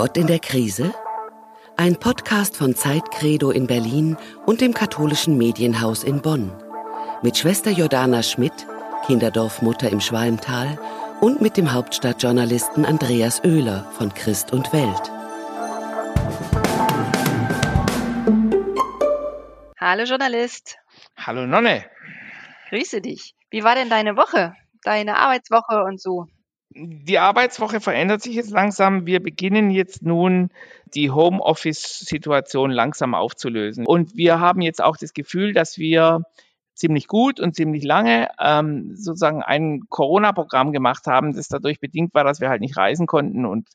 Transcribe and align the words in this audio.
Gott 0.00 0.16
in 0.16 0.28
der 0.28 0.38
Krise? 0.38 0.94
Ein 1.76 1.94
Podcast 1.94 2.56
von 2.56 2.74
Zeitcredo 2.74 3.50
in 3.50 3.66
Berlin 3.66 4.16
und 4.46 4.62
dem 4.62 4.72
katholischen 4.72 5.36
Medienhaus 5.36 6.04
in 6.04 6.22
Bonn. 6.22 6.50
Mit 7.20 7.36
Schwester 7.36 7.70
Jordana 7.70 8.22
Schmidt, 8.22 8.66
Kinderdorfmutter 9.04 9.90
im 9.90 10.00
Schwalmtal 10.00 10.78
und 11.20 11.42
mit 11.42 11.58
dem 11.58 11.74
Hauptstadtjournalisten 11.74 12.86
Andreas 12.86 13.44
Oehler 13.44 13.84
von 13.92 14.14
Christ 14.14 14.54
und 14.54 14.72
Welt. 14.72 15.12
Hallo 19.78 20.04
Journalist. 20.04 20.78
Hallo 21.18 21.46
Nonne. 21.46 21.84
Grüße 22.70 23.02
dich. 23.02 23.34
Wie 23.50 23.64
war 23.64 23.74
denn 23.74 23.90
deine 23.90 24.16
Woche? 24.16 24.54
Deine 24.82 25.18
Arbeitswoche 25.18 25.84
und 25.84 26.00
so? 26.00 26.26
Die 26.72 27.18
Arbeitswoche 27.18 27.80
verändert 27.80 28.22
sich 28.22 28.36
jetzt 28.36 28.50
langsam. 28.50 29.04
Wir 29.04 29.20
beginnen 29.20 29.70
jetzt 29.70 30.02
nun 30.02 30.50
die 30.94 31.10
Homeoffice-Situation 31.10 32.70
langsam 32.70 33.14
aufzulösen. 33.14 33.86
Und 33.86 34.16
wir 34.16 34.38
haben 34.38 34.60
jetzt 34.60 34.82
auch 34.82 34.96
das 34.96 35.12
Gefühl, 35.12 35.52
dass 35.52 35.78
wir 35.78 36.22
ziemlich 36.74 37.08
gut 37.08 37.40
und 37.40 37.54
ziemlich 37.54 37.84
lange 37.84 38.28
ähm, 38.40 38.94
sozusagen 38.94 39.42
ein 39.42 39.82
Corona-Programm 39.88 40.72
gemacht 40.72 41.06
haben, 41.06 41.34
das 41.34 41.48
dadurch 41.48 41.80
bedingt 41.80 42.14
war, 42.14 42.24
dass 42.24 42.40
wir 42.40 42.48
halt 42.48 42.62
nicht 42.62 42.76
reisen 42.76 43.06
konnten 43.06 43.44
und 43.44 43.68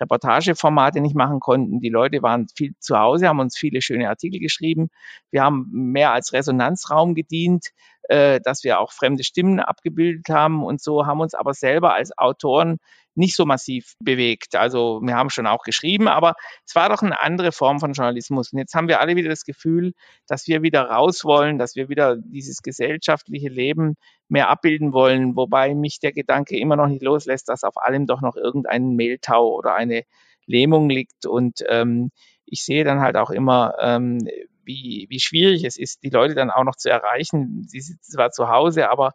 Reportageformate 0.00 1.00
nicht 1.00 1.16
machen 1.16 1.40
konnten. 1.40 1.80
Die 1.80 1.88
Leute 1.88 2.22
waren 2.22 2.46
viel 2.54 2.74
zu 2.78 2.98
Hause, 2.98 3.28
haben 3.28 3.40
uns 3.40 3.56
viele 3.58 3.82
schöne 3.82 4.08
Artikel 4.08 4.40
geschrieben. 4.40 4.90
Wir 5.30 5.42
haben 5.42 5.68
mehr 5.72 6.12
als 6.12 6.32
Resonanzraum 6.32 7.14
gedient, 7.14 7.68
äh, 8.12 8.40
dass 8.44 8.62
wir 8.62 8.78
auch 8.78 8.92
fremde 8.92 9.24
Stimmen 9.24 9.58
abgebildet 9.58 10.28
haben 10.28 10.62
und 10.62 10.82
so 10.82 11.06
haben 11.06 11.20
uns 11.20 11.32
aber 11.32 11.54
selber 11.54 11.94
als 11.94 12.16
Autoren 12.18 12.76
nicht 13.14 13.36
so 13.36 13.46
massiv 13.46 13.94
bewegt. 14.00 14.54
Also 14.54 15.00
wir 15.02 15.14
haben 15.14 15.30
schon 15.30 15.46
auch 15.46 15.62
geschrieben, 15.64 16.08
aber 16.08 16.34
es 16.66 16.74
war 16.74 16.90
doch 16.90 17.02
eine 17.02 17.22
andere 17.22 17.52
Form 17.52 17.80
von 17.80 17.92
Journalismus. 17.92 18.52
Und 18.52 18.58
jetzt 18.58 18.74
haben 18.74 18.88
wir 18.88 19.00
alle 19.00 19.16
wieder 19.16 19.30
das 19.30 19.44
Gefühl, 19.44 19.92
dass 20.26 20.46
wir 20.46 20.62
wieder 20.62 20.82
raus 20.82 21.24
wollen, 21.24 21.58
dass 21.58 21.74
wir 21.74 21.88
wieder 21.88 22.16
dieses 22.16 22.62
gesellschaftliche 22.62 23.48
Leben 23.48 23.96
mehr 24.28 24.48
abbilden 24.50 24.92
wollen, 24.92 25.34
wobei 25.34 25.74
mich 25.74 25.98
der 26.00 26.12
Gedanke 26.12 26.58
immer 26.58 26.76
noch 26.76 26.88
nicht 26.88 27.02
loslässt, 27.02 27.48
dass 27.48 27.64
auf 27.64 27.76
allem 27.76 28.06
doch 28.06 28.20
noch 28.20 28.36
irgendein 28.36 28.90
Mehltau 28.94 29.54
oder 29.54 29.74
eine 29.74 30.04
Lähmung 30.46 30.88
liegt. 30.90 31.26
Und 31.26 31.64
ähm, 31.68 32.10
ich 32.44 32.64
sehe 32.64 32.84
dann 32.84 33.00
halt 33.00 33.16
auch 33.16 33.30
immer, 33.30 33.74
ähm, 33.80 34.18
wie, 34.64 35.06
wie 35.08 35.20
schwierig 35.20 35.64
es 35.64 35.76
ist, 35.76 36.02
die 36.02 36.10
Leute 36.10 36.34
dann 36.34 36.50
auch 36.50 36.64
noch 36.64 36.76
zu 36.76 36.90
erreichen. 36.90 37.64
Sie 37.68 37.80
sitzen 37.80 38.12
zwar 38.12 38.30
zu 38.30 38.48
Hause, 38.48 38.90
aber 38.90 39.14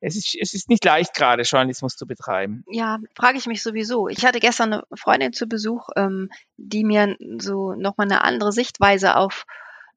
es 0.00 0.16
ist, 0.16 0.36
es 0.38 0.52
ist 0.52 0.68
nicht 0.68 0.84
leicht 0.84 1.14
gerade, 1.14 1.42
Journalismus 1.42 1.96
zu 1.96 2.06
betreiben. 2.06 2.64
Ja, 2.68 2.98
frage 3.14 3.38
ich 3.38 3.46
mich 3.46 3.62
sowieso. 3.62 4.08
Ich 4.08 4.24
hatte 4.26 4.40
gestern 4.40 4.72
eine 4.72 4.82
Freundin 4.96 5.32
zu 5.32 5.46
Besuch, 5.46 5.88
ähm, 5.96 6.28
die 6.56 6.84
mir 6.84 7.16
so 7.38 7.74
nochmal 7.74 8.08
eine 8.08 8.22
andere 8.22 8.50
Sichtweise 8.50 9.16
auf 9.16 9.44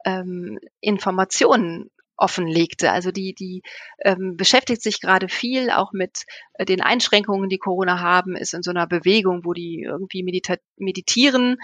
ähm, 0.06 0.60
Informationen 0.80 1.90
offenlegte. 2.18 2.92
Also 2.92 3.12
die, 3.12 3.34
die 3.34 3.64
ähm, 4.00 4.38
beschäftigt 4.38 4.82
sich 4.82 5.02
gerade 5.02 5.28
viel 5.28 5.72
auch 5.72 5.92
mit 5.92 6.26
äh, 6.54 6.66
den 6.66 6.82
Einschränkungen, 6.82 7.50
die 7.50 7.58
Corona 7.58 8.00
haben, 8.00 8.36
ist 8.36 8.54
in 8.54 8.64
so 8.64 8.72
einer 8.72 8.88
Bewegung, 8.88 9.42
wo 9.44 9.54
die 9.54 9.82
irgendwie 9.82 10.24
meditieren 10.78 11.58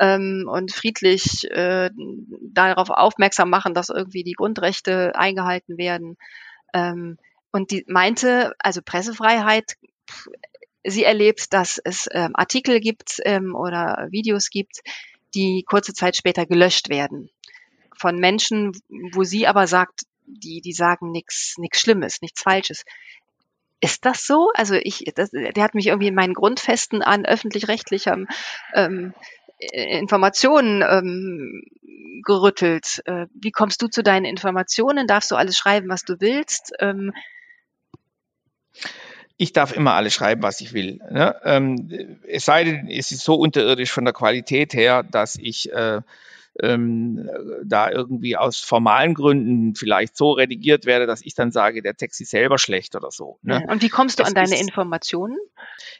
ähm, 0.00 0.48
und 0.48 0.72
friedlich 0.72 1.50
äh, 1.50 1.90
darauf 2.52 2.90
aufmerksam 2.90 3.50
machen, 3.50 3.74
dass 3.74 3.88
irgendwie 3.88 4.24
die 4.24 4.32
Grundrechte 4.32 5.12
eingehalten 5.14 5.78
werden. 5.78 6.16
Ähm, 6.72 7.18
und 7.52 7.70
die 7.70 7.84
meinte, 7.86 8.54
also 8.58 8.80
Pressefreiheit, 8.84 9.76
sie 10.84 11.04
erlebt, 11.04 11.52
dass 11.52 11.80
es 11.82 12.08
ähm, 12.12 12.32
Artikel 12.34 12.80
gibt 12.80 13.20
ähm, 13.24 13.54
oder 13.54 14.08
Videos 14.10 14.50
gibt, 14.50 14.80
die 15.34 15.64
kurze 15.66 15.94
Zeit 15.94 16.16
später 16.16 16.46
gelöscht 16.46 16.88
werden 16.88 17.30
von 17.96 18.18
Menschen, 18.18 18.72
wo 19.12 19.24
sie 19.24 19.46
aber 19.46 19.66
sagt, 19.66 20.02
die, 20.26 20.60
die 20.60 20.72
sagen 20.72 21.10
nichts 21.10 21.54
nichts 21.58 21.80
Schlimmes, 21.80 22.22
nichts 22.22 22.42
Falsches. 22.42 22.84
Ist 23.80 24.04
das 24.04 24.26
so? 24.26 24.50
Also 24.54 24.74
ich, 24.74 25.04
das, 25.14 25.30
der 25.30 25.62
hat 25.62 25.74
mich 25.74 25.88
irgendwie 25.88 26.08
in 26.08 26.14
meinen 26.14 26.34
Grundfesten 26.34 27.02
an 27.02 27.26
öffentlich-rechtlichem 27.26 28.26
ähm, 28.74 29.14
Informationen 29.58 30.82
ähm, 30.82 31.62
gerüttelt. 32.24 33.02
Äh, 33.06 33.26
wie 33.34 33.50
kommst 33.50 33.82
du 33.82 33.88
zu 33.88 34.02
deinen 34.02 34.24
Informationen? 34.24 35.06
Darfst 35.06 35.30
du 35.30 35.36
alles 35.36 35.56
schreiben, 35.56 35.88
was 35.88 36.02
du 36.02 36.20
willst? 36.20 36.72
Ähm, 36.80 37.12
ich 39.36 39.52
darf 39.52 39.74
immer 39.74 39.94
alles 39.94 40.14
schreiben, 40.14 40.42
was 40.42 40.60
ich 40.60 40.72
will. 40.72 41.00
Ne? 41.10 41.34
Ähm, 41.44 42.18
es 42.28 42.44
sei 42.44 42.64
denn, 42.64 42.88
es 42.88 43.10
ist 43.10 43.24
so 43.24 43.34
unterirdisch 43.34 43.90
von 43.90 44.04
der 44.04 44.14
Qualität 44.14 44.74
her, 44.74 45.02
dass 45.02 45.36
ich 45.36 45.72
äh, 45.72 46.02
ähm, 46.62 47.28
da 47.64 47.90
irgendwie 47.90 48.36
aus 48.36 48.58
formalen 48.58 49.14
Gründen 49.14 49.74
vielleicht 49.74 50.16
so 50.16 50.32
redigiert 50.32 50.86
werde, 50.86 51.06
dass 51.06 51.22
ich 51.22 51.34
dann 51.34 51.50
sage, 51.50 51.82
der 51.82 51.94
Text 51.94 52.20
ist 52.20 52.30
selber 52.30 52.58
schlecht 52.58 52.94
oder 52.94 53.10
so. 53.10 53.38
Ne? 53.42 53.66
Und 53.68 53.82
wie 53.82 53.88
kommst 53.88 54.18
du 54.18 54.22
es 54.22 54.28
an 54.28 54.34
deine 54.34 54.54
ist, 54.54 54.60
Informationen? 54.60 55.36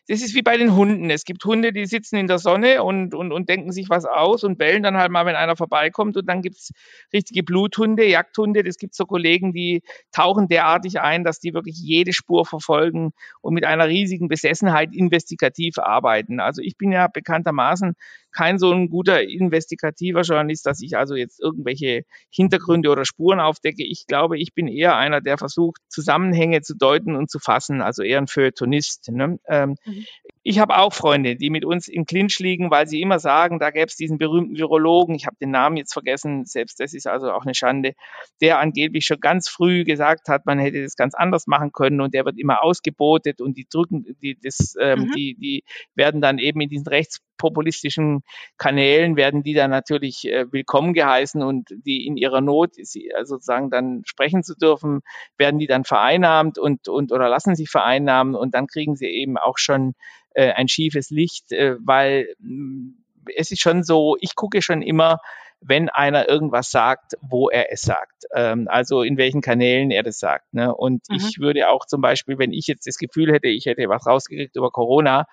Das 0.07 0.23
ist 0.23 0.35
wie 0.35 0.43
bei 0.43 0.57
den 0.57 0.77
Hunden. 0.77 1.11
Es 1.11 1.25
gibt 1.25 1.45
Hunde, 1.45 1.73
die 1.73 1.87
sitzen 1.87 2.17
in 2.17 2.29
der 2.29 2.39
Sonne 2.39 2.85
und, 2.85 3.15
und, 3.15 3.33
und 3.33 3.49
denken 3.49 3.73
sich 3.73 3.89
was 3.89 4.05
aus 4.05 4.45
und 4.45 4.57
bellen 4.57 4.83
dann 4.83 4.97
halt 4.97 5.11
mal, 5.11 5.27
wenn 5.27 5.35
einer 5.35 5.57
vorbeikommt. 5.57 6.17
Und 6.17 6.29
dann 6.29 6.43
gibt's 6.43 6.73
richtige 7.13 7.43
Bluthunde, 7.43 8.07
Jagdhunde. 8.07 8.63
Das 8.63 8.77
gibt 8.77 8.95
so 8.95 9.07
Kollegen, 9.07 9.53
die 9.53 9.83
tauchen 10.13 10.47
derartig 10.47 11.01
ein, 11.01 11.25
dass 11.25 11.41
die 11.41 11.53
wirklich 11.53 11.77
jede 11.79 12.13
Spur 12.13 12.47
verfolgen 12.47 13.13
und 13.41 13.55
mit 13.55 13.65
einer 13.65 13.89
riesigen 13.89 14.29
Besessenheit 14.29 14.95
investigativ 14.95 15.79
arbeiten. 15.79 16.39
Also 16.39 16.63
ich 16.63 16.77
bin 16.77 16.93
ja 16.93 17.09
bekanntermaßen 17.09 17.95
kein 18.35 18.59
so 18.59 18.73
ein 18.73 18.91
guter 18.91 19.23
investigativer 19.23 20.23
Journalist, 20.23 20.67
dass 20.67 20.83
ich 20.83 20.97
also 20.97 21.15
jetzt 21.15 21.41
irgendwelche 21.41 22.03
Hintergründe 22.31 22.91
oder 22.91 23.05
Spuren 23.05 23.41
aufdecke. 23.41 23.85
Ich 23.85 24.07
glaube, 24.07 24.39
ich 24.39 24.55
bin 24.55 24.69
eher 24.69 24.97
einer, 24.97 25.21
der 25.21 25.39
versucht, 25.39 25.81
Zusammenhänge 25.89 26.61
zu 26.63 26.77
deuten 26.77 27.15
und 27.17 27.31
zu 27.31 27.39
fassen, 27.39 27.81
also 27.81 28.03
eher 28.03 28.19
ein 28.19 28.27
Feuilletonist. 28.27 29.11
Ne? 29.13 29.39
Ähm, 29.49 29.77
mhm. 29.85 30.05
Ich 30.43 30.59
habe 30.59 30.77
auch 30.77 30.93
Freunde, 30.93 31.37
die 31.37 31.49
mit 31.49 31.65
uns 31.65 31.89
im 31.89 32.05
Clinch 32.05 32.39
liegen, 32.39 32.71
weil 32.71 32.87
sie 32.87 33.01
immer 33.01 33.19
sagen, 33.19 33.59
da 33.59 33.71
gäbe 33.71 33.87
es 33.87 33.97
diesen 33.97 34.19
berühmten 34.19 34.59
Virologen, 34.59 35.15
ich 35.15 35.27
habe 35.27 35.37
den 35.41 35.51
Namen 35.51 35.77
jetzt 35.77 35.93
vergessen, 35.93 36.45
selbst 36.45 36.81
das 36.81 36.93
ist 36.93 37.07
also 37.07 37.31
auch 37.31 37.45
eine 37.45 37.55
Schande, 37.55 37.95
der 38.41 38.59
angeblich 38.59 39.07
schon 39.07 39.21
ganz 39.21 39.49
früh 39.49 39.85
gesagt 39.85 40.29
hat, 40.29 40.45
man 40.45 40.59
hätte 40.59 40.83
das 40.83 40.97
ganz 40.97 41.15
anders 41.15 41.47
machen 41.47 41.73
können 41.73 42.01
und 42.01 42.13
der 42.13 42.25
wird 42.25 42.39
immer 42.39 42.63
ausgebotet 42.63 43.41
und 43.41 43.57
die 43.57 43.67
drücken, 43.71 44.05
die, 44.21 44.37
das, 44.43 44.75
ähm, 44.81 45.01
mhm. 45.01 45.13
die, 45.13 45.35
die 45.37 45.65
werden 45.95 46.21
dann 46.21 46.39
eben 46.39 46.61
in 46.61 46.69
diesen 46.69 46.89
rechtspopulistischen 46.89 48.24
Kanälen 48.59 49.17
werden 49.17 49.43
die 49.43 49.55
dann 49.55 49.71
natürlich 49.71 50.25
äh, 50.27 50.47
willkommen 50.53 50.95
geheißen 50.95 51.43
und 51.43 51.69
die 51.71 52.07
in 52.07 52.17
ihrer 52.17 52.41
Not, 52.41 52.75
sie, 52.75 53.15
also 53.15 53.35
sozusagen 53.37 53.71
dann 53.71 54.03
sprechen 54.05 54.43
zu 54.43 54.55
dürfen, 54.55 55.01
werden 55.39 55.59
die 55.59 55.67
dann 55.67 55.85
vereinnahmt 55.85 56.59
und, 56.59 56.89
und 56.89 57.13
oder 57.13 57.29
lassen 57.29 57.55
sich 57.55 57.71
vereinnahmen 57.71 58.35
und 58.35 58.55
dann 58.55 58.67
kriegen 58.67 58.97
sie 58.97 59.07
eben 59.07 59.37
auch 59.39 59.59
schon 59.59 59.95
äh, 60.35 60.53
ein 60.53 60.69
schiefes 60.69 61.11
Licht, 61.11 61.53
äh, 61.53 61.77
weil 61.81 62.35
mh, 62.39 62.93
es 63.37 63.51
ist 63.51 63.61
schon 63.61 63.83
so, 63.83 64.17
ich 64.21 64.35
gucke 64.35 64.61
schon 64.63 64.83
immer, 64.83 65.19
wenn 65.67 65.89
einer 65.89 66.29
irgendwas 66.29 66.71
sagt, 66.71 67.15
wo 67.23 67.49
er 67.49 67.73
es 67.73 67.83
sagt. 67.83 68.25
Ähm, 68.35 68.69
also 68.69 69.03
in 69.03 69.17
welchen 69.17 69.41
Kanälen 69.41 69.91
er 69.91 70.03
das 70.03 70.19
sagt. 70.19 70.53
Ne? 70.53 70.75
Und 70.75 71.03
mhm. 71.09 71.17
ich 71.17 71.39
würde 71.39 71.71
auch 71.71 71.87
zum 71.87 72.03
Beispiel, 72.03 72.39
wenn 72.39 72.53
ich 72.53 72.67
jetzt 72.67 72.87
das 72.87 72.99
Gefühl 72.99 73.33
hätte, 73.33 73.49
ich 73.49 73.65
hätte 73.65 73.89
was 73.89 74.07
rausgekriegt 74.07 74.57
über 74.57 74.71
Corona 74.71 75.25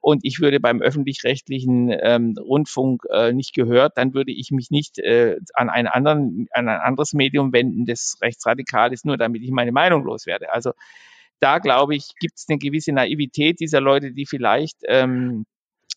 und 0.00 0.20
ich 0.24 0.40
würde 0.40 0.60
beim 0.60 0.80
öffentlich-rechtlichen 0.80 1.90
ähm, 1.90 2.34
Rundfunk 2.38 3.02
äh, 3.10 3.32
nicht 3.32 3.52
gehört, 3.52 3.98
dann 3.98 4.14
würde 4.14 4.30
ich 4.30 4.52
mich 4.52 4.70
nicht 4.70 4.98
äh, 5.00 5.38
an 5.54 5.68
einen 5.68 5.88
anderen, 5.88 6.46
an 6.52 6.68
ein 6.68 6.80
anderes 6.80 7.12
Medium 7.12 7.52
wenden, 7.52 7.84
das 7.84 8.18
rechtsradikal 8.22 8.92
ist, 8.92 9.04
nur 9.04 9.16
damit 9.16 9.42
ich 9.42 9.50
meine 9.50 9.72
Meinung 9.72 10.04
loswerde. 10.04 10.52
Also 10.52 10.72
da 11.40 11.58
glaube 11.58 11.96
ich, 11.96 12.10
gibt 12.20 12.34
es 12.36 12.46
eine 12.48 12.58
gewisse 12.58 12.92
Naivität 12.92 13.58
dieser 13.58 13.80
Leute, 13.80 14.12
die 14.12 14.24
vielleicht 14.24 14.78
ähm, 14.86 15.46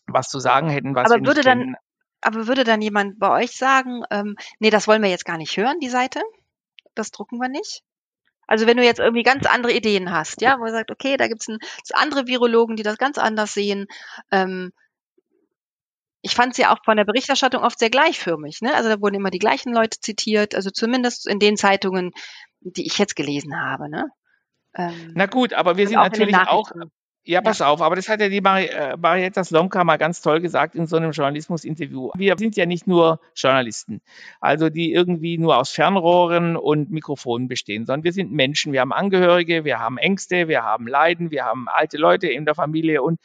was 0.08 0.28
zu 0.28 0.40
sagen 0.40 0.68
hätten, 0.68 0.96
was 0.96 1.12
aber 1.12 1.24
würde 1.24 1.42
dann. 1.42 1.76
Aber 2.20 2.46
würde 2.46 2.64
dann 2.64 2.82
jemand 2.82 3.18
bei 3.18 3.30
euch 3.30 3.52
sagen, 3.52 4.02
ähm, 4.10 4.36
nee, 4.58 4.70
das 4.70 4.88
wollen 4.88 5.02
wir 5.02 5.10
jetzt 5.10 5.24
gar 5.24 5.38
nicht 5.38 5.56
hören, 5.56 5.78
die 5.80 5.88
Seite? 5.88 6.20
Das 6.94 7.10
drucken 7.10 7.38
wir 7.38 7.48
nicht? 7.48 7.82
Also 8.48 8.66
wenn 8.66 8.78
du 8.78 8.84
jetzt 8.84 8.98
irgendwie 8.98 9.22
ganz 9.22 9.46
andere 9.46 9.72
Ideen 9.72 10.10
hast, 10.10 10.40
ja, 10.40 10.58
wo 10.58 10.64
ihr 10.64 10.72
sagt, 10.72 10.90
okay, 10.90 11.16
da 11.16 11.28
gibt 11.28 11.42
es 11.42 11.90
andere 11.92 12.26
Virologen, 12.26 12.76
die 12.76 12.82
das 12.82 12.96
ganz 12.96 13.18
anders 13.18 13.52
sehen. 13.52 13.86
Ähm, 14.32 14.72
ich 16.22 16.34
fand 16.34 16.52
es 16.52 16.58
ja 16.58 16.72
auch 16.72 16.78
von 16.84 16.96
der 16.96 17.04
Berichterstattung 17.04 17.62
oft 17.62 17.78
sehr 17.78 17.90
gleichförmig. 17.90 18.62
Ne? 18.62 18.74
Also 18.74 18.88
da 18.88 19.00
wurden 19.00 19.16
immer 19.16 19.30
die 19.30 19.38
gleichen 19.38 19.72
Leute 19.72 20.00
zitiert, 20.00 20.54
also 20.54 20.70
zumindest 20.70 21.28
in 21.28 21.38
den 21.38 21.56
Zeitungen, 21.56 22.12
die 22.60 22.86
ich 22.86 22.98
jetzt 22.98 23.16
gelesen 23.16 23.60
habe. 23.60 23.88
Ne? 23.88 24.06
Ähm, 24.74 25.12
Na 25.14 25.26
gut, 25.26 25.52
aber 25.52 25.76
wir 25.76 25.86
sind 25.86 25.96
natürlich 25.96 26.34
auch, 26.34 26.72
ja, 27.24 27.42
pass 27.42 27.60
auf, 27.60 27.82
aber 27.82 27.96
das 27.96 28.08
hat 28.08 28.20
ja 28.20 28.28
die 28.28 28.40
Mari 28.40 28.66
äh, 28.66 28.96
Marietta 28.96 29.44
Slomka 29.44 29.84
mal 29.84 29.98
ganz 29.98 30.22
toll 30.22 30.40
gesagt 30.40 30.74
in 30.74 30.86
so 30.86 30.96
einem 30.96 31.10
Journalismusinterview. 31.10 32.10
Wir 32.16 32.36
sind 32.38 32.56
ja 32.56 32.64
nicht 32.64 32.86
nur 32.86 33.20
Journalisten, 33.34 34.00
also 34.40 34.70
die 34.70 34.92
irgendwie 34.92 35.36
nur 35.36 35.58
aus 35.58 35.70
Fernrohren 35.70 36.56
und 36.56 36.90
Mikrofonen 36.90 37.46
bestehen, 37.46 37.84
sondern 37.84 38.04
wir 38.04 38.12
sind 38.12 38.32
Menschen, 38.32 38.72
wir 38.72 38.80
haben 38.80 38.92
Angehörige, 38.92 39.64
wir 39.64 39.78
haben 39.78 39.98
Ängste, 39.98 40.48
wir 40.48 40.62
haben 40.62 40.86
Leiden, 40.86 41.30
wir 41.30 41.44
haben 41.44 41.66
alte 41.68 41.98
Leute 41.98 42.28
in 42.28 42.46
der 42.46 42.54
Familie 42.54 43.02
und 43.02 43.20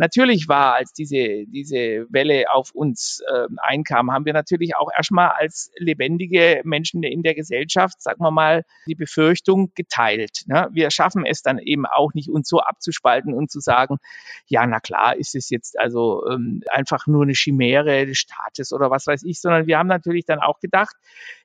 natürlich 0.00 0.48
war, 0.48 0.74
als 0.74 0.92
diese, 0.94 1.44
diese 1.46 2.06
Welle 2.08 2.50
auf 2.50 2.70
uns 2.72 3.22
äh, 3.30 3.46
einkam, 3.58 4.10
haben 4.10 4.24
wir 4.24 4.32
natürlich 4.32 4.74
auch 4.74 4.88
erstmal 4.96 5.28
als 5.28 5.70
lebendige 5.76 6.62
Menschen 6.64 7.02
in 7.02 7.22
der 7.22 7.34
Gesellschaft, 7.34 8.00
sagen 8.00 8.22
wir 8.22 8.30
mal, 8.30 8.64
die 8.86 8.94
Befürchtung 8.94 9.72
geteilt. 9.74 10.44
Ne? 10.46 10.68
Wir 10.72 10.90
schaffen 10.90 11.26
es 11.26 11.42
dann 11.42 11.58
eben 11.58 11.84
auch 11.84 12.14
nicht, 12.14 12.30
uns 12.30 12.48
so 12.48 12.60
abzuspalten 12.60 13.34
und 13.34 13.50
zu 13.50 13.60
sagen, 13.60 13.98
ja, 14.46 14.66
na 14.66 14.80
klar, 14.80 15.16
ist 15.16 15.34
es 15.34 15.50
jetzt 15.50 15.78
also 15.78 16.26
ähm, 16.30 16.62
einfach 16.70 17.06
nur 17.06 17.24
eine 17.24 17.34
Chimäre 17.34 18.06
des 18.06 18.18
Staates 18.18 18.72
oder 18.72 18.90
was 18.90 19.06
weiß 19.06 19.22
ich, 19.24 19.38
sondern 19.38 19.66
wir 19.66 19.76
haben 19.76 19.86
natürlich 19.86 20.24
dann 20.24 20.40
auch 20.40 20.60
gedacht, 20.60 20.96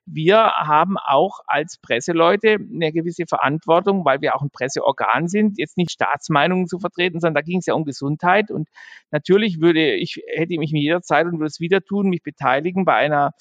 wir 0.06 0.52
haben 0.52 0.96
auch 0.98 1.40
als 1.46 1.78
Presseleute 1.78 2.58
eine 2.60 2.92
gewisse 2.92 3.24
Verantwortung, 3.26 4.04
weil 4.04 4.20
wir 4.20 4.36
auch 4.36 4.42
ein 4.42 4.50
Presseorgan 4.50 5.26
sind, 5.26 5.58
jetzt 5.58 5.76
nicht 5.76 5.90
Staatsmeinungen 5.90 6.68
zu 6.68 6.78
vertreten, 6.78 7.20
sondern 7.20 7.34
da 7.34 7.42
ging 7.42 7.58
es 7.58 7.66
ja 7.66 7.74
um 7.74 7.84
Gesundheit. 7.84 8.52
Und 8.52 8.68
natürlich 9.10 9.60
würde 9.60 9.94
ich, 9.94 10.22
hätte 10.32 10.56
mich 10.58 10.70
jederzeit 10.70 11.26
und 11.26 11.34
würde 11.34 11.46
es 11.46 11.60
wieder 11.60 11.80
tun, 11.82 12.08
mich 12.08 12.22
beteiligen 12.22 12.84
bei 12.84 12.94
einer 12.94 13.32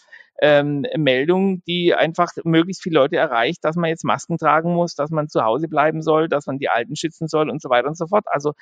ähm, 0.42 0.86
Meldung, 0.98 1.64
die 1.66 1.94
einfach 1.94 2.30
möglichst 2.44 2.84
viele 2.84 3.00
Leute 3.00 3.16
erreicht, 3.18 3.64
dass 3.64 3.76
man 3.76 3.90
jetzt 3.90 4.04
Masken 4.04 4.38
tragen 4.38 4.74
muss, 4.74 4.96
dass 4.96 5.10
man 5.10 5.30
zu 5.30 5.44
Hause 5.44 5.68
bleiben 5.68 6.02
soll, 6.02 6.28
dass 6.28 6.46
man 6.46 6.58
die 6.60 6.70
Alten 6.70 6.96
schützen 6.96 7.28
soll 7.28 7.50
und 7.50 7.62
so 7.62 7.70
weiter 7.70 7.88
und 7.88 7.98
so 7.98 8.08
fort. 8.08 8.26
Also 8.28 8.54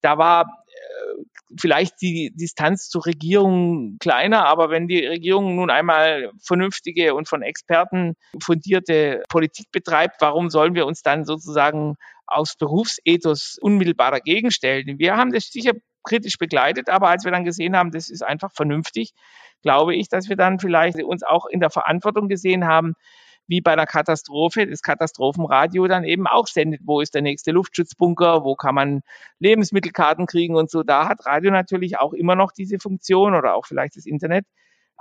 da 0.00 0.16
war 0.16 0.64
äh, 0.68 1.22
vielleicht 1.58 2.00
die 2.00 2.32
Distanz 2.34 2.88
zur 2.88 3.06
Regierung 3.06 3.96
kleiner, 3.98 4.46
aber 4.46 4.70
wenn 4.70 4.88
die 4.88 5.04
Regierung 5.04 5.56
nun 5.56 5.70
einmal 5.70 6.30
vernünftige 6.42 7.14
und 7.14 7.28
von 7.28 7.42
Experten 7.42 8.14
fundierte 8.42 9.22
Politik 9.28 9.70
betreibt, 9.72 10.16
warum 10.20 10.50
sollen 10.50 10.74
wir 10.74 10.86
uns 10.86 11.02
dann 11.02 11.24
sozusagen 11.24 11.96
aus 12.26 12.56
Berufsethos 12.56 13.58
unmittelbar 13.60 14.12
dagegen 14.12 14.50
stellen? 14.50 14.98
Wir 14.98 15.16
haben 15.16 15.32
das 15.32 15.46
sicher 15.46 15.72
kritisch 16.08 16.38
begleitet, 16.38 16.88
aber 16.88 17.08
als 17.08 17.24
wir 17.24 17.32
dann 17.32 17.44
gesehen 17.44 17.76
haben, 17.76 17.90
das 17.90 18.10
ist 18.10 18.22
einfach 18.22 18.52
vernünftig, 18.52 19.12
glaube 19.62 19.94
ich, 19.94 20.08
dass 20.08 20.28
wir 20.28 20.36
dann 20.36 20.58
vielleicht 20.58 21.02
uns 21.02 21.22
auch 21.22 21.46
in 21.46 21.60
der 21.60 21.70
Verantwortung 21.70 22.28
gesehen 22.28 22.66
haben, 22.66 22.94
wie 23.48 23.62
bei 23.62 23.72
einer 23.72 23.86
Katastrophe 23.86 24.66
das 24.66 24.82
Katastrophenradio 24.82 25.88
dann 25.88 26.04
eben 26.04 26.26
auch 26.26 26.46
sendet, 26.46 26.82
wo 26.84 27.00
ist 27.00 27.14
der 27.14 27.22
nächste 27.22 27.50
Luftschutzbunker, 27.50 28.44
wo 28.44 28.54
kann 28.54 28.74
man 28.74 29.00
Lebensmittelkarten 29.38 30.26
kriegen 30.26 30.54
und 30.54 30.70
so. 30.70 30.82
Da 30.82 31.08
hat 31.08 31.24
Radio 31.24 31.50
natürlich 31.50 31.98
auch 31.98 32.12
immer 32.12 32.36
noch 32.36 32.52
diese 32.52 32.78
Funktion 32.78 33.34
oder 33.34 33.54
auch 33.54 33.66
vielleicht 33.66 33.96
das 33.96 34.04
Internet, 34.04 34.44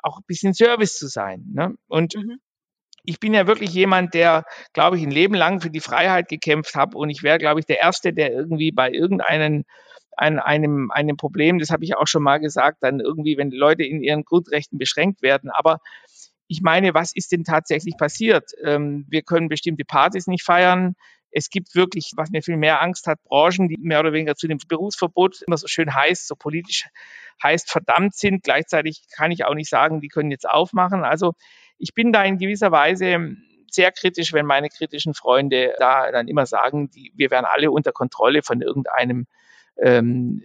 auch 0.01 0.17
ein 0.17 0.23
bisschen 0.27 0.53
Service 0.53 0.97
zu 0.97 1.07
sein. 1.07 1.43
Ne? 1.53 1.75
Und 1.87 2.15
mhm. 2.15 2.39
ich 3.03 3.19
bin 3.19 3.33
ja 3.33 3.47
wirklich 3.47 3.71
jemand, 3.73 4.13
der, 4.13 4.45
glaube 4.71 4.97
ich, 4.97 5.03
ein 5.03 5.11
Leben 5.11 5.35
lang 5.35 5.59
für 5.59 5.69
die 5.69 5.81
Freiheit 5.81 6.29
gekämpft 6.29 6.75
hat 6.75 6.95
und 6.95 7.09
ich 7.09 7.23
wäre, 7.23 7.39
glaube 7.39 7.59
ich, 7.59 7.65
der 7.65 7.81
Erste, 7.81 8.13
der 8.13 8.31
irgendwie 8.31 8.71
bei 8.71 8.89
irgendeinem 8.89 9.65
an 10.17 10.39
einem, 10.39 10.91
einem 10.91 11.15
Problem, 11.15 11.59
das 11.59 11.69
habe 11.69 11.83
ich 11.83 11.95
auch 11.95 12.07
schon 12.07 12.23
mal 12.23 12.39
gesagt, 12.39 12.79
dann 12.81 12.99
irgendwie, 12.99 13.37
wenn 13.37 13.51
Leute 13.51 13.83
in 13.83 14.01
ihren 14.01 14.23
Grundrechten 14.23 14.77
beschränkt 14.77 15.21
werden. 15.21 15.49
Aber 15.51 15.79
ich 16.47 16.61
meine, 16.61 16.93
was 16.93 17.15
ist 17.15 17.31
denn 17.31 17.43
tatsächlich 17.43 17.97
passiert? 17.97 18.51
Ähm, 18.63 19.05
wir 19.09 19.21
können 19.21 19.47
bestimmte 19.47 19.85
Partys 19.85 20.27
nicht 20.27 20.43
feiern. 20.43 20.95
Es 21.29 21.49
gibt 21.49 21.75
wirklich, 21.75 22.11
was 22.15 22.31
mir 22.31 22.41
viel 22.41 22.57
mehr 22.57 22.81
Angst 22.81 23.05
hat, 23.05 23.21
Branchen, 23.23 23.67
die 23.67 23.77
mehr 23.79 23.99
oder 23.99 24.13
weniger 24.13 24.35
zu 24.35 24.47
dem 24.47 24.57
Berufsverbot 24.67 25.41
immer 25.45 25.57
so 25.57 25.67
schön 25.67 25.93
heißt, 25.93 26.27
so 26.27 26.35
politisch 26.35 26.87
heißt 27.43 27.69
verdammt 27.69 28.15
sind. 28.15 28.43
Gleichzeitig 28.43 29.03
kann 29.15 29.31
ich 29.31 29.45
auch 29.45 29.53
nicht 29.53 29.69
sagen, 29.69 30.01
die 30.01 30.07
können 30.07 30.31
jetzt 30.31 30.49
aufmachen. 30.49 31.03
Also 31.03 31.33
ich 31.77 31.93
bin 31.93 32.11
da 32.11 32.23
in 32.23 32.37
gewisser 32.37 32.71
Weise 32.71 33.35
sehr 33.69 33.91
kritisch, 33.91 34.33
wenn 34.33 34.45
meine 34.45 34.69
kritischen 34.69 35.13
Freunde 35.13 35.75
da 35.77 36.11
dann 36.11 36.27
immer 36.27 36.45
sagen, 36.45 36.89
die, 36.89 37.11
wir 37.15 37.29
werden 37.29 37.45
alle 37.45 37.69
unter 37.69 37.91
Kontrolle 37.91 38.41
von 38.41 38.61
irgendeinem 38.61 39.27
ähm, 39.81 40.43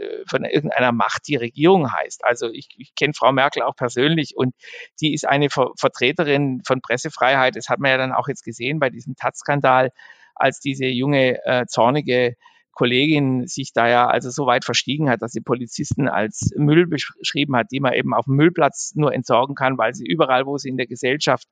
äh, 0.00 0.24
von 0.26 0.44
irgendeiner 0.44 0.92
Macht 0.92 1.28
die 1.28 1.36
Regierung 1.36 1.92
heißt. 1.92 2.24
Also 2.24 2.48
ich, 2.50 2.68
ich 2.78 2.94
kenne 2.94 3.12
Frau 3.14 3.32
Merkel 3.32 3.62
auch 3.62 3.76
persönlich 3.76 4.36
und 4.36 4.54
die 5.00 5.12
ist 5.12 5.26
eine 5.26 5.50
Ver 5.50 5.72
Vertreterin 5.78 6.62
von 6.66 6.80
Pressefreiheit. 6.80 7.56
Das 7.56 7.68
hat 7.68 7.80
man 7.80 7.90
ja 7.90 7.96
dann 7.98 8.12
auch 8.12 8.28
jetzt 8.28 8.44
gesehen 8.44 8.78
bei 8.78 8.90
diesem 8.90 9.14
Taz-Skandal, 9.16 9.90
als 10.34 10.60
diese 10.60 10.86
junge, 10.86 11.44
äh, 11.44 11.66
zornige 11.66 12.36
Kollegin 12.72 13.46
sich 13.46 13.72
da 13.74 13.88
ja 13.88 14.06
also 14.06 14.30
so 14.30 14.46
weit 14.46 14.64
verstiegen 14.64 15.10
hat, 15.10 15.20
dass 15.20 15.32
sie 15.32 15.42
Polizisten 15.42 16.08
als 16.08 16.50
Müll 16.56 16.86
beschrieben 16.86 17.54
hat, 17.56 17.66
die 17.72 17.80
man 17.80 17.92
eben 17.92 18.14
auf 18.14 18.24
dem 18.24 18.36
Müllplatz 18.36 18.92
nur 18.94 19.12
entsorgen 19.12 19.54
kann, 19.54 19.76
weil 19.76 19.94
sie 19.94 20.06
überall, 20.06 20.46
wo 20.46 20.56
sie 20.56 20.70
in 20.70 20.78
der 20.78 20.86
Gesellschaft 20.86 21.46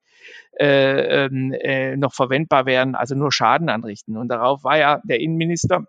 äh, 0.59 1.27
ähm, 1.27 1.53
äh, 1.53 1.97
noch 1.97 2.15
verwendbar 2.15 2.65
wären, 2.65 2.95
also 2.95 3.15
nur 3.15 3.31
Schaden 3.31 3.69
anrichten. 3.69 4.17
Und 4.17 4.29
darauf 4.29 4.65
war 4.65 4.79
ja 4.79 5.03
der 5.05 5.21
Innenminister 5.21 5.87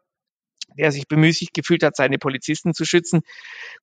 der 0.77 0.91
sich 0.91 1.07
bemüßigt 1.07 1.53
gefühlt 1.53 1.83
hat, 1.83 1.95
seine 1.95 2.17
Polizisten 2.17 2.73
zu 2.73 2.85
schützen, 2.85 3.21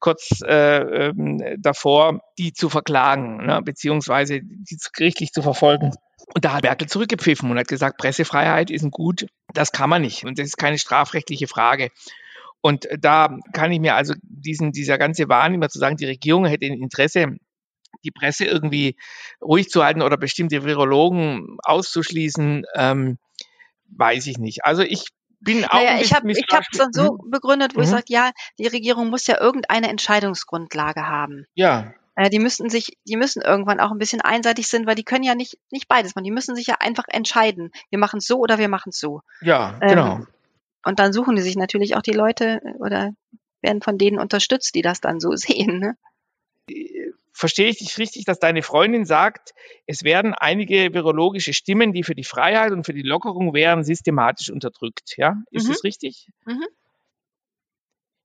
kurz 0.01 0.43
äh, 0.43 1.09
ähm, 1.09 1.43
davor, 1.59 2.21
die 2.39 2.53
zu 2.53 2.69
verklagen, 2.69 3.47
ne, 3.47 3.61
beziehungsweise 3.63 4.41
die 4.43 4.79
gerichtlich 4.95 5.33
zu 5.33 5.43
verfolgen. 5.43 5.93
Und 6.35 6.45
da 6.45 6.55
hat 6.55 6.65
Merkel 6.65 6.89
zurückgepfiffen 6.89 7.51
und 7.51 7.59
hat 7.59 7.69
gesagt, 7.69 7.99
Pressefreiheit 7.99 8.71
ist 8.71 8.83
ein 8.83 8.91
Gut, 8.91 9.27
das 9.53 9.73
kann 9.73 9.91
man 9.91 10.03
nicht. 10.03 10.25
Und 10.25 10.39
das 10.39 10.47
ist 10.47 10.57
keine 10.57 10.79
strafrechtliche 10.79 11.47
Frage. 11.47 11.91
Und 12.61 12.89
da 12.99 13.39
kann 13.53 13.71
ich 13.71 13.81
mir 13.81 13.95
also 13.95 14.15
diesen, 14.23 14.73
dieser 14.73 14.99
ganze 14.99 15.29
Wahn 15.29 15.55
immer 15.55 15.69
zu 15.69 15.79
sagen, 15.79 15.97
die 15.97 16.07
Regierung 16.07 16.47
hätte 16.47 16.67
ein 16.67 16.83
Interesse, 16.83 17.37
die 18.05 18.11
Presse 18.11 18.45
irgendwie 18.45 18.97
ruhig 19.41 19.69
zu 19.69 19.85
halten 19.85 20.03
oder 20.03 20.17
bestimmte 20.17 20.65
Virologen 20.65 21.59
auszuschließen, 21.63 22.65
ähm, 22.75 23.19
weiß 23.89 24.27
ich 24.27 24.39
nicht. 24.39 24.65
Also 24.65 24.83
ich 24.83 25.07
bin 25.47 25.65
auch. 25.65 25.73
Naja, 25.73 25.99
ich 26.01 26.13
habe 26.13 26.31
es 26.31 26.79
dann 26.79 26.93
so 26.93 27.15
mhm. 27.15 27.31
begründet, 27.31 27.75
wo 27.75 27.79
mhm. 27.79 27.85
ich 27.85 27.91
sage, 27.91 28.05
ja, 28.09 28.31
die 28.59 28.67
Regierung 28.67 29.09
muss 29.09 29.27
ja 29.27 29.41
irgendeine 29.41 29.89
Entscheidungsgrundlage 29.89 31.09
haben. 31.09 31.47
Ja. 31.55 31.95
Äh, 32.17 32.31
die 32.31 32.39
müssen 32.39 32.69
sich, 32.69 32.99
die 33.05 33.17
müssen 33.17 33.43
irgendwann 33.43 33.81
auch 33.81 33.91
ein 33.91 33.99
bisschen 33.99 34.21
einseitig 34.21 34.69
sind, 34.69 34.87
weil 34.87 34.95
die 34.95 35.05
können 35.05 35.25
ja 35.25 35.35
nicht, 35.35 35.59
nicht 35.71 35.89
beides 35.89 36.15
machen. 36.15 36.25
Die 36.25 36.31
müssen 36.31 36.57
sich 36.57 36.67
ja 36.67 36.77
einfach 36.81 37.05
entscheiden. 37.09 37.71
Wir 37.91 37.99
machen 37.99 38.19
es 38.19 38.27
so 38.27 38.39
oder 38.39 38.59
wir 38.59 38.69
machen 38.69 38.91
es 38.91 38.99
so. 38.99 39.23
Ja, 39.41 39.79
ähm, 39.81 39.89
genau. 39.89 40.21
Und 40.85 40.99
dann 40.99 41.13
suchen 41.13 41.37
die 41.37 41.43
sich 41.43 41.57
natürlich 41.57 41.97
auch 41.97 42.03
die 42.03 42.13
Leute 42.13 42.61
äh, 42.65 42.79
oder 42.79 43.13
werden 43.63 43.83
von 43.83 43.99
denen 43.99 44.19
unterstützt, 44.19 44.75
die 44.75 44.83
das 44.83 45.01
dann 45.01 45.21
so 45.21 45.31
sehen. 45.37 45.79
Ne? 45.79 45.97
Verstehe 47.37 47.69
ich 47.69 47.79
dich 47.79 47.99
richtig, 47.99 48.25
dass 48.25 48.39
deine 48.39 48.63
Freundin 48.63 49.05
sagt, 49.05 49.53
es 49.87 50.05
werden 50.05 50.33
einige 50.33 50.95
virologische 50.95 51.53
Stimmen, 51.53 51.93
die 51.93 52.03
für 52.03 52.15
die 52.15 52.25
Freiheit 52.25 52.73
und 52.73 52.87
für 52.87 52.95
die 52.95 53.03
Lockerung 53.03 53.53
wären, 53.53 53.85
systematisch 53.85 54.51
unterdrückt. 54.51 55.17
Ja, 55.19 55.37
ist 55.51 55.67
mhm. 55.67 55.73
das 55.73 55.85
richtig? 55.85 56.29
Mhm. 56.47 56.65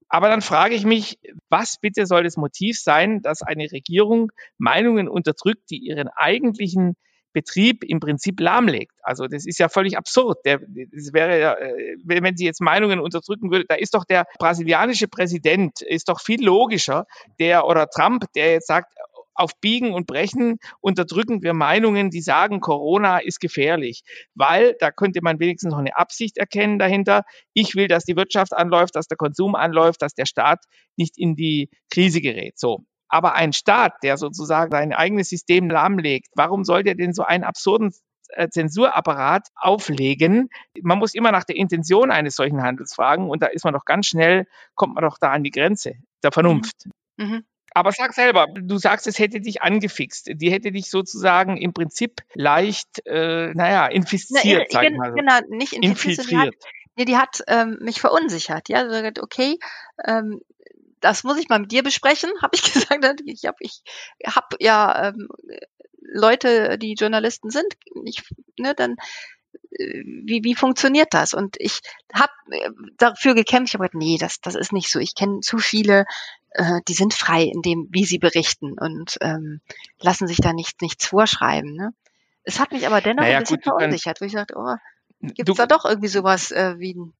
Aber 0.07 0.29
dann 0.29 0.41
frage 0.41 0.75
ich 0.75 0.85
mich, 0.85 1.19
was 1.49 1.77
bitte 1.79 2.05
soll 2.05 2.23
das 2.23 2.37
Motiv 2.37 2.79
sein, 2.79 3.21
dass 3.21 3.41
eine 3.41 3.71
Regierung 3.71 4.31
Meinungen 4.57 5.09
unterdrückt, 5.09 5.69
die 5.69 5.77
ihren 5.77 6.07
eigentlichen 6.07 6.95
Betrieb 7.33 7.83
im 7.83 7.99
Prinzip 7.99 8.39
lahmlegt. 8.39 8.93
Also 9.03 9.27
das 9.27 9.45
ist 9.45 9.59
ja 9.59 9.69
völlig 9.69 9.97
absurd. 9.97 10.39
Der, 10.45 10.59
das 10.59 11.13
wäre 11.13 11.39
ja, 11.39 11.53
äh, 11.53 11.97
wenn 12.03 12.37
sie 12.37 12.45
jetzt 12.45 12.61
Meinungen 12.61 12.99
unterdrücken 12.99 13.51
würde, 13.51 13.65
da 13.67 13.75
ist 13.75 13.93
doch 13.93 14.05
der 14.05 14.25
brasilianische 14.39 15.07
Präsident 15.07 15.81
ist 15.81 16.09
doch 16.09 16.21
viel 16.21 16.43
logischer, 16.43 17.05
der 17.39 17.65
oder 17.65 17.87
Trump, 17.87 18.25
der 18.35 18.51
jetzt 18.53 18.67
sagt, 18.67 18.93
auf 19.33 19.59
Biegen 19.59 19.93
und 19.93 20.07
Brechen 20.07 20.57
unterdrücken 20.81 21.41
wir 21.41 21.53
Meinungen, 21.53 22.09
die 22.09 22.21
sagen, 22.21 22.59
Corona 22.59 23.19
ist 23.19 23.39
gefährlich, 23.39 24.03
weil 24.35 24.75
da 24.79 24.91
könnte 24.91 25.21
man 25.21 25.39
wenigstens 25.39 25.71
noch 25.71 25.79
eine 25.79 25.95
Absicht 25.95 26.37
erkennen 26.37 26.79
dahinter. 26.79 27.23
Ich 27.53 27.75
will, 27.75 27.87
dass 27.87 28.03
die 28.03 28.15
Wirtschaft 28.15 28.53
anläuft, 28.53 28.95
dass 28.95 29.07
der 29.07 29.17
Konsum 29.17 29.55
anläuft, 29.55 30.01
dass 30.01 30.13
der 30.13 30.25
Staat 30.25 30.63
nicht 30.95 31.17
in 31.17 31.35
die 31.35 31.69
Krise 31.89 32.21
gerät. 32.21 32.59
So. 32.59 32.83
Aber 33.11 33.35
ein 33.35 33.53
Staat, 33.53 33.93
der 34.03 34.17
sozusagen 34.17 34.71
sein 34.71 34.93
eigenes 34.93 35.29
System 35.29 35.69
lahmlegt, 35.69 36.29
warum 36.35 36.63
soll 36.63 36.83
der 36.83 36.95
denn 36.95 37.13
so 37.13 37.23
einen 37.23 37.43
absurden 37.43 37.93
äh, 38.29 38.49
Zensurapparat 38.49 39.47
auflegen. 39.55 40.49
Man 40.81 40.99
muss 40.99 41.13
immer 41.13 41.31
nach 41.31 41.43
der 41.43 41.57
Intention 41.57 42.11
eines 42.11 42.35
solchen 42.35 42.63
Handels 42.63 42.93
fragen 42.93 43.29
und 43.29 43.41
da 43.41 43.47
ist 43.47 43.65
man 43.65 43.73
doch 43.73 43.85
ganz 43.85 44.07
schnell, 44.07 44.45
kommt 44.75 44.95
man 44.95 45.03
doch 45.03 45.17
da 45.19 45.31
an 45.31 45.43
die 45.43 45.51
Grenze 45.51 45.95
der 46.23 46.31
Vernunft. 46.31 46.85
Mhm. 47.17 47.25
Mhm. 47.25 47.43
Aber 47.73 47.91
sag 47.91 48.13
selber, 48.13 48.47
du 48.53 48.77
sagst, 48.77 49.07
es 49.07 49.17
hätte 49.17 49.39
dich 49.39 49.61
angefixt. 49.61 50.29
Die 50.33 50.51
hätte 50.51 50.71
dich 50.71 50.89
sozusagen 50.89 51.55
im 51.57 51.73
Prinzip 51.73 52.21
leicht, 52.33 53.05
äh, 53.05 53.53
naja, 53.53 53.87
infiziert, 53.87 54.67
Na, 54.71 54.79
sag 54.81 54.89
ich 54.89 54.97
mal 54.97 55.11
so. 55.11 55.15
Genau, 55.15 55.39
nicht 55.49 55.73
infiziert. 55.73 56.29
Die 56.29 56.37
hat, 56.37 56.53
nee, 56.97 57.05
die 57.05 57.17
hat 57.17 57.41
ähm, 57.47 57.77
mich 57.81 58.01
verunsichert. 58.01 58.67
Ja, 58.67 58.79
also 58.79 59.21
okay, 59.21 59.57
ähm, 60.05 60.41
das 61.01 61.23
muss 61.23 61.37
ich 61.37 61.49
mal 61.49 61.59
mit 61.59 61.71
dir 61.71 61.83
besprechen, 61.83 62.29
habe 62.41 62.55
ich 62.55 62.73
gesagt. 62.73 63.21
Ich 63.25 63.45
habe 63.45 63.57
ich 63.59 63.81
hab 64.25 64.55
ja 64.59 65.09
ähm, 65.09 65.27
Leute, 66.13 66.77
die 66.77 66.93
Journalisten 66.93 67.49
sind, 67.49 67.77
ich, 68.05 68.23
ne, 68.57 68.73
dann 68.75 68.95
äh, 69.71 70.03
wie, 70.25 70.43
wie 70.43 70.55
funktioniert 70.55 71.09
das? 71.11 71.33
Und 71.33 71.55
ich 71.59 71.81
habe 72.13 72.31
äh, 72.51 72.69
dafür 72.97 73.33
gekämpft, 73.33 73.69
ich 73.69 73.73
habe 73.75 73.83
gesagt, 73.83 73.95
nee, 73.95 74.17
das, 74.19 74.39
das 74.41 74.55
ist 74.55 74.73
nicht 74.73 74.89
so. 74.89 74.99
Ich 74.99 75.15
kenne 75.15 75.39
zu 75.41 75.57
viele, 75.57 76.05
äh, 76.51 76.81
die 76.87 76.93
sind 76.93 77.13
frei 77.13 77.43
in 77.43 77.61
dem, 77.61 77.87
wie 77.91 78.05
sie 78.05 78.19
berichten 78.19 78.77
und 78.77 79.17
ähm, 79.21 79.61
lassen 79.99 80.27
sich 80.27 80.37
da 80.37 80.53
nicht, 80.53 80.81
nichts 80.81 81.05
vorschreiben. 81.05 81.73
Ne? 81.75 81.93
Es 82.43 82.59
hat 82.59 82.71
mich 82.71 82.87
aber 82.87 83.01
dennoch 83.01 83.23
naja, 83.23 83.37
ein 83.37 83.43
bisschen 83.43 83.57
gut, 83.57 83.79
verunsichert, 83.79 84.21
wo 84.21 84.25
ich 84.25 84.33
sagte, 84.33 84.55
oh, 84.57 84.75
gibt 85.21 85.49
es 85.49 85.55
da 85.55 85.67
doch 85.67 85.85
irgendwie 85.85 86.07
sowas 86.07 86.51
äh, 86.51 86.75
wie 86.79 86.95
Wie, 86.95 87.11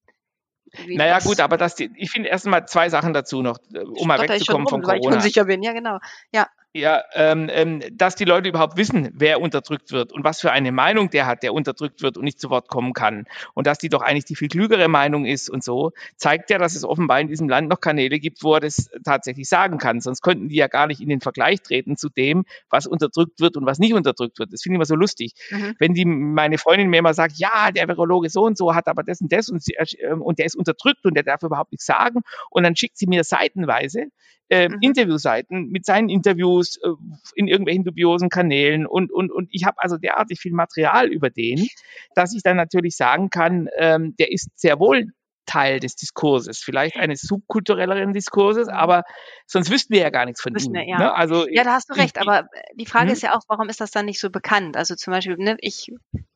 naja, 0.88 1.20
gut, 1.20 1.40
aber 1.40 1.58
das, 1.58 1.80
ich 1.80 2.12
finde 2.12 2.30
erstmal 2.30 2.68
zwei 2.68 2.90
Sachen 2.90 3.14
dazu 3.14 3.42
noch, 3.42 3.58
äh, 3.74 3.80
um 3.80 4.08
mal 4.08 4.20
wegzukommen 4.20 4.68
rum, 4.68 4.70
von 4.70 4.82
Corona. 4.82 5.04
Weil 5.04 5.12
ich 5.12 5.16
unsicher 5.18 5.46
bin, 5.46 5.64
ja, 5.64 5.74
genau. 5.74 6.00
Ja 6.32 6.48
ja, 6.74 7.04
ähm, 7.16 7.50
ähm, 7.52 7.82
dass 7.92 8.16
die 8.16 8.24
Leute 8.24 8.48
überhaupt 8.48 8.78
wissen, 8.78 9.10
wer 9.14 9.42
unterdrückt 9.42 9.92
wird 9.92 10.14
und 10.14 10.24
was 10.24 10.40
für 10.40 10.52
eine 10.52 10.72
Meinung 10.72 11.10
der 11.10 11.26
hat, 11.26 11.44
der 11.44 11.54
unterdrückt 11.54 12.02
wird 12.02 12.16
und 12.18 12.24
nicht 12.24 12.40
zu 12.40 12.50
Wort 12.50 12.70
kommen 12.70 12.94
kann. 12.94 13.26
Und 13.54 13.68
dass 13.68 13.78
die 13.78 13.90
doch 13.90 14.02
eigentlich 14.02 14.24
die 14.24 14.38
viel 14.38 14.48
klügere 14.48 14.88
Meinung 14.88 15.26
ist 15.26 15.50
und 15.50 15.66
so, 15.66 15.92
zeigt 16.16 16.50
ja, 16.50 16.58
dass 16.58 16.76
es 16.76 16.86
offenbar 16.86 17.20
in 17.20 17.28
diesem 17.28 17.50
Land 17.50 17.68
noch 17.68 17.82
Kanäle 17.82 18.20
gibt, 18.20 18.42
wo 18.44 18.54
er 18.54 18.62
das 18.62 18.90
tatsächlich 19.04 19.50
sagen 19.50 19.80
kann. 19.80 20.00
Sonst 20.00 20.22
könnten 20.22 20.48
die 20.48 20.56
ja 20.56 20.68
gar 20.68 20.88
nicht 20.88 21.02
in 21.02 21.10
den 21.10 21.20
Vergleich 21.20 21.62
treten 21.62 21.98
zu 21.98 22.08
dem, 22.08 22.46
was 22.70 22.88
unterdrückt 22.88 23.42
wird 23.42 23.58
und 23.58 23.66
was 23.66 23.80
nicht 23.80 23.94
unterdrückt 23.94 24.40
wird. 24.40 24.54
Das 24.54 24.62
finde 24.62 24.76
ich 24.76 24.78
immer 24.78 24.86
so 24.86 24.96
lustig. 24.96 25.34
Mhm. 25.50 25.76
Wenn 25.78 25.94
die, 25.94 26.06
meine 26.06 26.58
Freundin 26.58 26.90
mir 26.90 27.00
immer 27.00 27.14
sagt, 27.14 27.34
ja, 27.38 27.72
der 27.72 27.90
Virologe 27.90 28.30
so 28.30 28.44
und 28.44 28.58
so 28.58 28.74
hat 28.76 28.88
aber 28.88 29.04
das 29.04 29.20
und 29.20 29.34
das 29.34 29.50
und, 29.50 29.62
sie, 29.62 29.74
äh, 29.74 30.14
und 30.14 30.40
der 30.40 30.46
ist 30.46 30.56
unterdrückt 30.56 31.06
und 31.06 31.16
der 31.16 31.24
darf 31.24 31.44
überhaupt 31.44 31.74
nichts 31.74 31.86
sagen. 31.86 32.22
Und 32.50 32.64
dann 32.64 32.78
schickt 32.78 32.98
sie 32.98 33.08
mir 33.08 33.26
seitenweise 33.26 34.08
äh, 34.52 34.68
mhm. 34.68 34.80
Interviewseiten 34.82 35.70
mit 35.70 35.86
seinen 35.86 36.10
Interviews 36.10 36.78
äh, 36.84 36.90
in 37.36 37.48
irgendwelchen 37.48 37.86
dubiosen 37.86 38.30
Kanälen 38.30 38.86
und, 38.86 39.10
und, 39.10 39.32
und 39.32 39.48
ich 39.52 39.64
habe 39.64 39.78
also 39.80 39.98
derartig 39.98 40.42
viel 40.42 40.52
Material 40.52 41.08
über 41.08 41.30
den, 41.30 41.68
dass 42.16 42.36
ich 42.36 42.44
dann 42.44 42.58
natürlich 42.58 42.98
sagen 42.98 43.30
kann, 43.30 43.70
ähm, 43.78 44.14
der 44.20 44.30
ist 44.32 44.50
sehr 44.56 44.78
wohl 44.80 45.14
Teil 45.46 45.80
des 45.80 45.96
Diskurses, 45.96 46.60
vielleicht 46.60 46.98
eines 46.98 47.22
subkulturelleren 47.22 48.12
Diskurses, 48.12 48.68
mhm. 48.68 48.74
aber 48.74 49.04
sonst 49.48 49.72
wüssten 49.72 49.94
wir 49.94 50.02
ja 50.02 50.10
gar 50.10 50.26
nichts 50.26 50.42
von 50.42 50.54
ihm. 50.54 50.74
Wir, 50.74 50.86
ja. 50.86 50.98
Ne? 50.98 51.16
Also, 51.16 51.48
ja, 51.48 51.64
da 51.64 51.72
hast 51.72 51.90
du 51.90 51.94
recht, 51.94 52.18
ich, 52.18 52.22
aber 52.22 52.48
die 52.76 52.86
Frage 52.86 53.08
hm? 53.08 53.14
ist 53.14 53.24
ja 53.24 53.34
auch, 53.34 53.42
warum 53.48 53.70
ist 53.70 53.80
das 53.80 53.92
dann 53.92 54.06
nicht 54.06 54.20
so 54.20 54.30
bekannt? 54.30 54.76
Also 54.76 54.96
zum 54.96 55.12
Beispiel, 55.12 55.38
ne, 55.38 55.56
ich 55.62 55.94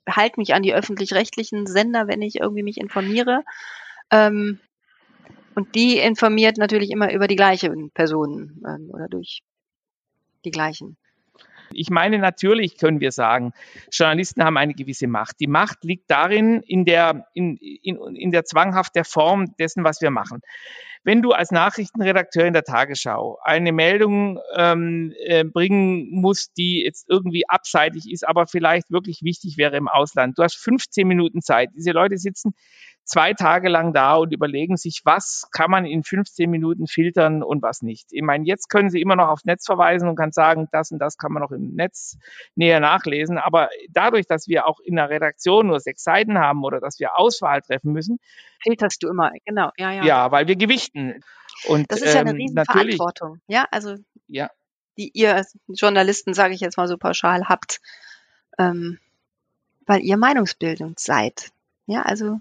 halte 0.09 0.39
mich 0.39 0.53
an 0.53 0.63
die 0.63 0.73
öffentlich-rechtlichen 0.73 1.67
Sender, 1.67 2.07
wenn 2.07 2.21
ich 2.21 2.39
irgendwie 2.39 2.63
mich 2.63 2.77
informiere. 2.77 3.43
Ähm, 4.09 4.59
und 5.55 5.73
die 5.75 5.97
informiert 5.97 6.57
natürlich 6.57 6.91
immer 6.91 7.11
über 7.13 7.27
die 7.27 7.35
gleichen 7.35 7.91
Personen 7.91 8.61
ähm, 8.67 8.89
oder 8.93 9.07
durch 9.07 9.41
die 10.43 10.51
gleichen. 10.51 10.97
Ich 11.71 11.89
meine, 11.89 12.19
natürlich 12.19 12.77
können 12.77 12.99
wir 12.99 13.11
sagen, 13.11 13.53
Journalisten 13.91 14.43
haben 14.43 14.57
eine 14.57 14.73
gewisse 14.73 15.07
Macht. 15.07 15.39
Die 15.39 15.47
Macht 15.47 15.83
liegt 15.83 16.09
darin, 16.11 16.61
in 16.61 16.85
der, 16.85 17.25
in, 17.33 17.57
in, 17.57 17.97
in 18.15 18.31
der 18.31 18.45
Zwanghaft 18.45 18.95
der 18.95 19.05
Form 19.05 19.55
dessen, 19.57 19.83
was 19.83 20.01
wir 20.01 20.11
machen. 20.11 20.41
Wenn 21.03 21.21
du 21.21 21.31
als 21.31 21.51
Nachrichtenredakteur 21.51 22.45
in 22.45 22.53
der 22.53 22.63
Tagesschau 22.63 23.37
eine 23.43 23.71
Meldung 23.71 24.39
ähm, 24.55 25.13
äh, 25.23 25.43
bringen 25.43 26.07
musst, 26.09 26.57
die 26.57 26.83
jetzt 26.83 27.07
irgendwie 27.09 27.47
abseitig 27.47 28.11
ist, 28.11 28.27
aber 28.27 28.47
vielleicht 28.47 28.89
wirklich 28.89 29.21
wichtig 29.21 29.57
wäre 29.57 29.77
im 29.77 29.87
Ausland, 29.87 30.37
du 30.37 30.43
hast 30.43 30.55
15 30.55 31.07
Minuten 31.07 31.41
Zeit. 31.41 31.69
Diese 31.75 31.91
Leute 31.91 32.17
sitzen 32.17 32.55
zwei 33.05 33.33
Tage 33.33 33.69
lang 33.69 33.93
da 33.93 34.15
und 34.15 34.33
überlegen 34.33 34.77
sich, 34.77 35.01
was 35.05 35.47
kann 35.51 35.71
man 35.71 35.85
in 35.85 36.03
15 36.03 36.49
Minuten 36.49 36.87
filtern 36.87 37.43
und 37.43 37.61
was 37.61 37.81
nicht. 37.81 38.07
Ich 38.11 38.23
meine, 38.23 38.45
jetzt 38.45 38.69
können 38.69 38.89
Sie 38.89 38.99
immer 38.99 39.15
noch 39.15 39.29
aufs 39.29 39.45
Netz 39.45 39.65
verweisen 39.65 40.09
und 40.09 40.15
kann 40.15 40.31
sagen, 40.31 40.67
das 40.71 40.91
und 40.91 40.99
das 40.99 41.17
kann 41.17 41.31
man 41.31 41.43
noch 41.43 41.51
im 41.51 41.75
Netz 41.75 42.17
näher 42.55 42.79
nachlesen. 42.79 43.37
Aber 43.37 43.69
dadurch, 43.89 44.25
dass 44.27 44.47
wir 44.47 44.67
auch 44.67 44.79
in 44.79 44.95
der 44.95 45.09
Redaktion 45.09 45.67
nur 45.67 45.79
sechs 45.79 46.03
Seiten 46.03 46.39
haben 46.39 46.63
oder 46.63 46.79
dass 46.79 46.99
wir 46.99 47.17
Auswahl 47.17 47.61
treffen 47.61 47.93
müssen, 47.93 48.19
filterst 48.61 49.01
du 49.03 49.07
immer, 49.07 49.31
genau, 49.45 49.69
ja, 49.77 49.91
ja. 49.91 50.03
Ja, 50.03 50.31
weil 50.31 50.47
wir 50.47 50.55
gewichten. 50.55 51.23
Und, 51.67 51.91
das 51.91 52.01
ist 52.01 52.15
ja 52.15 52.21
eine 52.21 52.31
ähm, 52.31 52.37
Riesenverantwortung. 52.37 53.39
Ja, 53.47 53.67
also 53.71 53.95
ja. 54.27 54.49
die 54.97 55.11
ihr 55.13 55.45
Journalisten, 55.67 56.33
sage 56.33 56.53
ich 56.55 56.59
jetzt 56.59 56.77
mal 56.77 56.87
so 56.87 56.97
pauschal, 56.97 57.47
habt, 57.47 57.81
ähm, 58.57 58.99
weil 59.85 60.01
ihr 60.01 60.17
Meinungsbildung 60.17 60.95
seid. 60.97 61.51
Ja, 61.85 62.01
also 62.01 62.39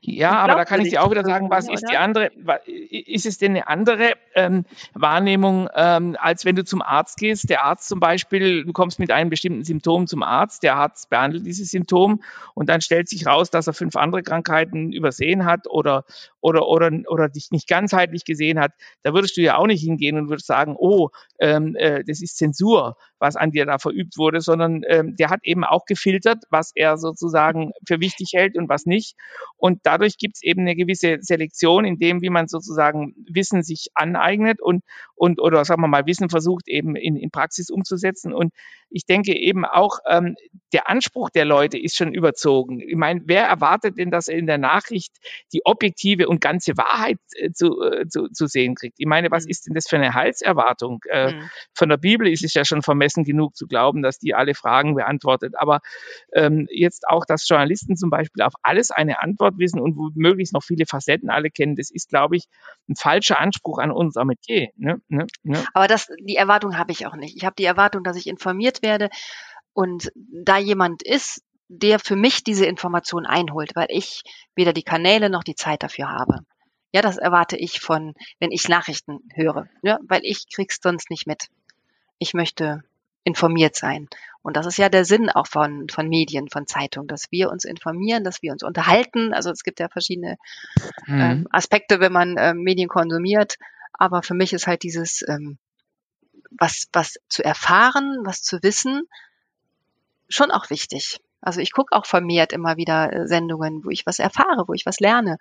ja, 0.00 0.32
aber 0.32 0.54
da 0.54 0.64
kann 0.64 0.80
ich 0.80 0.90
dir 0.90 1.02
auch 1.02 1.10
wieder 1.10 1.24
sagen, 1.24 1.50
was 1.50 1.68
ist 1.68 1.88
die 1.90 1.96
andere, 1.96 2.30
ist 2.66 3.26
es 3.26 3.38
denn 3.38 3.52
eine 3.52 3.68
andere 3.68 4.12
ähm, 4.34 4.64
Wahrnehmung, 4.94 5.68
ähm, 5.74 6.16
als 6.18 6.44
wenn 6.44 6.56
du 6.56 6.64
zum 6.64 6.82
Arzt 6.82 7.18
gehst? 7.18 7.50
Der 7.50 7.64
Arzt 7.64 7.88
zum 7.88 8.00
Beispiel, 8.00 8.64
du 8.64 8.72
kommst 8.72 8.98
mit 8.98 9.10
einem 9.10 9.30
bestimmten 9.30 9.64
Symptom 9.64 10.06
zum 10.06 10.22
Arzt, 10.22 10.62
der 10.62 10.76
Arzt 10.76 11.10
behandelt 11.10 11.46
dieses 11.46 11.70
Symptom 11.70 12.22
und 12.54 12.68
dann 12.68 12.80
stellt 12.80 13.08
sich 13.08 13.26
raus, 13.26 13.50
dass 13.50 13.66
er 13.66 13.72
fünf 13.72 13.96
andere 13.96 14.22
Krankheiten 14.22 14.92
übersehen 14.92 15.44
hat 15.44 15.66
oder, 15.68 16.04
oder, 16.40 16.66
oder, 16.66 16.90
oder 17.08 17.28
dich 17.28 17.50
nicht 17.50 17.68
ganzheitlich 17.68 18.24
gesehen 18.24 18.60
hat. 18.60 18.72
Da 19.02 19.14
würdest 19.14 19.36
du 19.36 19.40
ja 19.40 19.56
auch 19.56 19.66
nicht 19.66 19.82
hingehen 19.82 20.18
und 20.18 20.28
würdest 20.28 20.46
sagen, 20.46 20.76
oh, 20.78 21.10
ähm, 21.38 21.76
äh, 21.76 22.04
das 22.04 22.22
ist 22.22 22.36
Zensur, 22.38 22.96
was 23.22 23.36
an 23.36 23.52
dir 23.52 23.64
da 23.64 23.78
verübt 23.78 24.18
wurde, 24.18 24.42
sondern 24.42 24.82
ähm, 24.86 25.16
der 25.16 25.30
hat 25.30 25.40
eben 25.44 25.64
auch 25.64 25.86
gefiltert, 25.86 26.44
was 26.50 26.72
er 26.74 26.98
sozusagen 26.98 27.72
für 27.86 28.00
wichtig 28.00 28.32
hält 28.34 28.58
und 28.58 28.68
was 28.68 28.84
nicht. 28.84 29.14
Und 29.56 29.80
dadurch 29.84 30.18
gibt 30.18 30.36
es 30.36 30.42
eben 30.42 30.62
eine 30.62 30.76
gewisse 30.76 31.18
Selektion 31.20 31.84
in 31.84 31.98
dem, 31.98 32.20
wie 32.20 32.30
man 32.30 32.48
sozusagen 32.48 33.14
Wissen 33.28 33.62
sich 33.62 33.86
aneignet 33.94 34.60
und, 34.60 34.82
und 35.14 35.40
oder 35.40 35.64
sagen 35.64 35.80
wir 35.82 35.88
mal, 35.88 36.06
Wissen 36.06 36.28
versucht 36.28 36.68
eben 36.68 36.96
in, 36.96 37.16
in 37.16 37.30
Praxis 37.30 37.70
umzusetzen. 37.70 38.34
Und 38.34 38.52
ich 38.90 39.06
denke 39.06 39.34
eben 39.34 39.64
auch, 39.64 39.98
ähm, 40.06 40.34
der 40.72 40.88
Anspruch 40.88 41.30
der 41.30 41.44
Leute 41.44 41.78
ist 41.78 41.96
schon 41.96 42.12
überzogen. 42.14 42.80
Ich 42.80 42.96
meine, 42.96 43.22
wer 43.24 43.44
erwartet 43.44 43.98
denn, 43.98 44.10
dass 44.10 44.28
er 44.28 44.36
in 44.36 44.46
der 44.46 44.58
Nachricht 44.58 45.12
die 45.52 45.64
objektive 45.64 46.28
und 46.28 46.40
ganze 46.40 46.76
Wahrheit 46.76 47.18
äh, 47.36 47.52
zu, 47.52 47.80
äh, 47.82 48.08
zu, 48.08 48.28
zu 48.28 48.46
sehen 48.46 48.74
kriegt? 48.74 48.96
Ich 48.98 49.06
meine, 49.06 49.30
was 49.30 49.44
mhm. 49.44 49.50
ist 49.50 49.66
denn 49.66 49.74
das 49.74 49.88
für 49.88 49.96
eine 49.96 50.14
Halserwartung? 50.14 51.00
Äh, 51.08 51.32
mhm. 51.32 51.50
Von 51.74 51.88
der 51.88 51.98
Bibel 51.98 52.26
ist 52.26 52.44
es 52.44 52.54
ja 52.54 52.64
schon 52.64 52.82
vermessen 52.82 53.11
genug 53.14 53.56
zu 53.56 53.66
glauben, 53.66 54.02
dass 54.02 54.18
die 54.18 54.34
alle 54.34 54.54
Fragen 54.54 54.94
beantwortet. 54.94 55.54
Aber 55.56 55.80
ähm, 56.32 56.66
jetzt 56.70 57.08
auch, 57.08 57.24
dass 57.24 57.48
Journalisten 57.48 57.96
zum 57.96 58.10
Beispiel 58.10 58.42
auf 58.42 58.54
alles 58.62 58.90
eine 58.90 59.20
Antwort 59.20 59.58
wissen 59.58 59.80
und 59.80 60.16
möglichst 60.16 60.54
noch 60.54 60.62
viele 60.62 60.86
Facetten 60.86 61.30
alle 61.30 61.50
kennen, 61.50 61.76
das 61.76 61.90
ist, 61.90 62.08
glaube 62.08 62.36
ich, 62.36 62.46
ein 62.88 62.96
falscher 62.96 63.38
Anspruch 63.38 63.78
an 63.78 63.90
unser 63.90 64.24
Metier. 64.24 64.70
Ne? 64.76 65.00
Ne? 65.08 65.26
Ne? 65.42 65.64
Aber 65.74 65.86
das, 65.86 66.08
die 66.20 66.36
Erwartung 66.36 66.78
habe 66.78 66.92
ich 66.92 67.06
auch 67.06 67.16
nicht. 67.16 67.36
Ich 67.36 67.44
habe 67.44 67.54
die 67.58 67.64
Erwartung, 67.64 68.02
dass 68.04 68.16
ich 68.16 68.26
informiert 68.26 68.82
werde 68.82 69.08
und 69.72 70.10
da 70.14 70.58
jemand 70.58 71.02
ist, 71.02 71.42
der 71.68 71.98
für 71.98 72.16
mich 72.16 72.44
diese 72.44 72.66
Information 72.66 73.24
einholt, 73.24 73.74
weil 73.74 73.86
ich 73.88 74.22
weder 74.54 74.72
die 74.72 74.82
Kanäle 74.82 75.30
noch 75.30 75.42
die 75.42 75.54
Zeit 75.54 75.82
dafür 75.82 76.10
habe. 76.10 76.40
Ja, 76.92 77.00
das 77.00 77.16
erwarte 77.16 77.56
ich 77.56 77.80
von, 77.80 78.12
wenn 78.38 78.50
ich 78.50 78.68
Nachrichten 78.68 79.20
höre, 79.34 79.68
ja, 79.82 79.98
weil 80.06 80.20
ich 80.24 80.46
krieg's 80.54 80.78
sonst 80.82 81.08
nicht 81.08 81.26
mit. 81.26 81.48
Ich 82.18 82.34
möchte 82.34 82.84
informiert 83.24 83.76
sein. 83.76 84.08
Und 84.42 84.56
das 84.56 84.66
ist 84.66 84.76
ja 84.76 84.88
der 84.88 85.04
Sinn 85.04 85.30
auch 85.30 85.46
von, 85.46 85.88
von 85.88 86.08
Medien, 86.08 86.48
von 86.48 86.66
Zeitungen, 86.66 87.06
dass 87.06 87.30
wir 87.30 87.50
uns 87.50 87.64
informieren, 87.64 88.24
dass 88.24 88.42
wir 88.42 88.52
uns 88.52 88.64
unterhalten. 88.64 89.32
Also 89.32 89.50
es 89.50 89.62
gibt 89.62 89.78
ja 89.78 89.88
verschiedene 89.88 90.36
mhm. 91.06 91.20
ähm, 91.20 91.48
Aspekte, 91.50 92.00
wenn 92.00 92.12
man 92.12 92.36
ähm, 92.38 92.58
Medien 92.62 92.88
konsumiert. 92.88 93.56
Aber 93.92 94.22
für 94.22 94.34
mich 94.34 94.52
ist 94.52 94.66
halt 94.66 94.82
dieses, 94.82 95.24
ähm, 95.28 95.58
was, 96.50 96.88
was 96.92 97.18
zu 97.28 97.44
erfahren, 97.44 98.18
was 98.24 98.42
zu 98.42 98.62
wissen, 98.62 99.02
schon 100.28 100.50
auch 100.50 100.70
wichtig. 100.70 101.20
Also 101.40 101.60
ich 101.60 101.72
gucke 101.72 101.94
auch 101.96 102.06
vermehrt 102.06 102.52
immer 102.52 102.76
wieder 102.76 103.12
äh, 103.12 103.28
Sendungen, 103.28 103.84
wo 103.84 103.90
ich 103.90 104.06
was 104.06 104.18
erfahre, 104.18 104.66
wo 104.66 104.72
ich 104.72 104.86
was 104.86 104.98
lerne. 104.98 105.38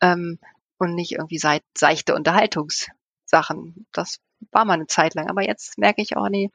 Ähm, 0.00 0.38
und 0.78 0.94
nicht 0.94 1.12
irgendwie 1.12 1.38
seit, 1.38 1.62
seichte 1.76 2.14
Unterhaltungssachen. 2.14 3.86
Das 3.92 4.18
war 4.50 4.64
mal 4.64 4.74
eine 4.74 4.86
Zeit 4.86 5.14
lang. 5.14 5.28
Aber 5.28 5.42
jetzt 5.42 5.78
merke 5.78 6.02
ich 6.02 6.16
auch, 6.16 6.28
nee, 6.28 6.50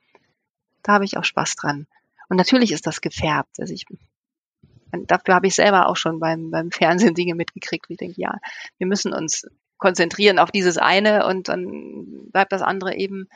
da 0.85 0.93
habe 0.93 1.05
ich 1.05 1.17
auch 1.17 1.23
Spaß 1.23 1.55
dran. 1.55 1.87
Und 2.29 2.37
natürlich 2.37 2.71
ist 2.71 2.85
das 2.85 3.01
gefärbt. 3.01 3.59
Also 3.59 3.73
ich, 3.73 3.85
dafür 4.91 5.35
habe 5.35 5.47
ich 5.47 5.55
selber 5.55 5.89
auch 5.89 5.97
schon 5.97 6.19
beim, 6.19 6.51
beim 6.51 6.71
Fernsehen 6.71 7.15
Dinge 7.15 7.35
mitgekriegt, 7.35 7.89
wie 7.89 7.93
ich 7.93 7.99
denke, 7.99 8.21
ja, 8.21 8.37
wir 8.77 8.87
müssen 8.87 9.13
uns 9.13 9.47
konzentrieren 9.77 10.39
auf 10.39 10.51
dieses 10.51 10.77
eine 10.77 11.25
und 11.25 11.49
dann 11.49 12.29
bleibt 12.31 12.51
das 12.51 12.61
andere 12.61 12.95
eben 12.95 13.27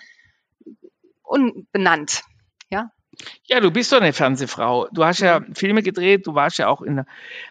unbenannt. 1.24 2.22
Ja, 2.70 2.92
ja, 3.48 3.60
du 3.60 3.72
bist 3.72 3.92
doch 3.92 4.00
eine 4.00 4.14
Fernsehfrau. 4.14 4.88
Du 4.92 5.04
hast 5.04 5.20
ja 5.20 5.42
Filme 5.54 5.84
gedreht, 5.84 6.28
du 6.28 6.36
warst 6.36 6.58
ja 6.60 6.68
auch 6.68 6.82
in. 6.82 7.04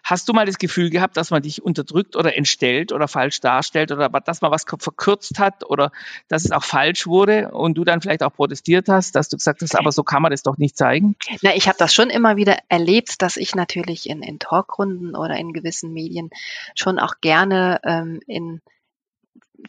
Hast 0.03 0.29
du 0.29 0.33
mal 0.33 0.47
das 0.47 0.59
Gefühl 0.59 0.91
gehabt, 0.91 1.17
dass 1.17 1.31
man 1.31 1.43
dich 1.43 1.63
unterdrückt 1.63 2.17
oder 2.17 2.37
entstellt 2.37 2.93
oder 2.93 3.09
falsch 3.09 3.41
darstellt 3.41 3.93
oder 3.93 4.09
dass 4.09 4.41
man 4.41 4.51
was 4.51 4.65
verkürzt 4.65 5.39
hat 5.39 5.69
oder 5.69 5.91
dass 6.29 6.45
es 6.45 6.53
auch 6.53 6.65
falsch 6.65 7.07
wurde 7.07 7.51
und 7.51 7.75
du 7.75 7.85
dann 7.85 8.01
vielleicht 8.01 8.23
auch 8.23 8.33
protestiert 8.33 8.89
hast, 8.89 9.15
dass 9.15 9.29
du 9.29 9.37
gesagt 9.37 9.61
hast, 9.63 9.77
aber 9.77 9.93
so 9.93 10.05
kann 10.05 10.23
man 10.23 10.31
das 10.31 10.43
doch 10.43 10.57
nicht 10.57 10.77
zeigen? 10.77 11.17
Na, 11.43 11.55
ich 11.55 11.69
habe 11.69 11.79
das 11.79 11.93
schon 11.93 12.11
immer 12.11 12.37
wieder 12.37 12.57
erlebt, 12.69 13.21
dass 13.21 13.37
ich 13.37 13.55
natürlich 13.55 14.09
in, 14.09 14.23
in 14.23 14.39
Talkrunden 14.39 15.15
oder 15.15 15.37
in 15.37 15.53
gewissen 15.53 15.93
Medien 15.93 16.31
schon 16.75 16.99
auch 16.99 17.15
gerne 17.21 17.81
ähm, 17.85 18.21
in 18.27 18.61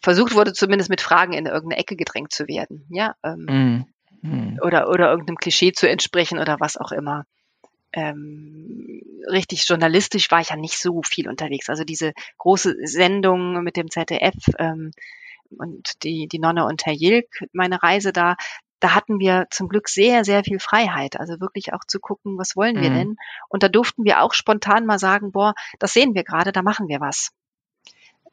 versucht 0.01 0.35
wurde, 0.35 0.53
zumindest 0.53 0.91
mit 0.91 1.01
Fragen 1.01 1.33
in 1.33 1.47
irgendeine 1.47 1.81
Ecke 1.81 1.95
gedrängt 1.95 2.31
zu 2.31 2.47
werden. 2.47 2.85
Ja. 2.89 3.15
Ähm, 3.23 3.45
mm 3.49 3.85
hm. 4.21 4.59
oder, 4.61 4.89
oder 4.89 5.09
irgendeinem 5.11 5.37
Klischee 5.37 5.71
zu 5.71 5.89
entsprechen 5.89 6.39
oder 6.39 6.59
was 6.59 6.77
auch 6.77 6.91
immer. 6.91 7.25
Ähm, 7.91 9.01
richtig 9.31 9.67
journalistisch 9.67 10.29
war 10.29 10.41
ich 10.41 10.49
ja 10.49 10.55
nicht 10.55 10.79
so 10.79 11.01
viel 11.03 11.27
unterwegs. 11.27 11.69
Also 11.69 11.83
diese 11.83 12.13
große 12.37 12.75
Sendung 12.83 13.63
mit 13.63 13.77
dem 13.77 13.89
ZDF 13.89 14.35
ähm, 14.59 14.91
und 15.57 16.03
die, 16.03 16.27
die 16.27 16.39
Nonne 16.39 16.65
und 16.65 16.85
Herr 16.85 16.93
Jilk, 16.93 17.45
meine 17.51 17.81
Reise 17.81 18.13
da, 18.13 18.35
da 18.79 18.93
hatten 18.95 19.19
wir 19.19 19.47
zum 19.49 19.67
Glück 19.67 19.89
sehr, 19.89 20.23
sehr 20.23 20.43
viel 20.43 20.59
Freiheit. 20.59 21.19
Also 21.19 21.39
wirklich 21.39 21.73
auch 21.73 21.83
zu 21.85 21.99
gucken, 21.99 22.37
was 22.37 22.55
wollen 22.55 22.81
wir 22.81 22.91
mhm. 22.91 22.95
denn? 22.95 23.15
Und 23.49 23.63
da 23.63 23.69
durften 23.69 24.05
wir 24.05 24.21
auch 24.21 24.33
spontan 24.33 24.85
mal 24.85 24.99
sagen, 24.99 25.31
boah, 25.31 25.53
das 25.79 25.93
sehen 25.93 26.13
wir 26.13 26.23
gerade, 26.23 26.51
da 26.51 26.61
machen 26.61 26.87
wir 26.87 26.99
was. 26.99 27.31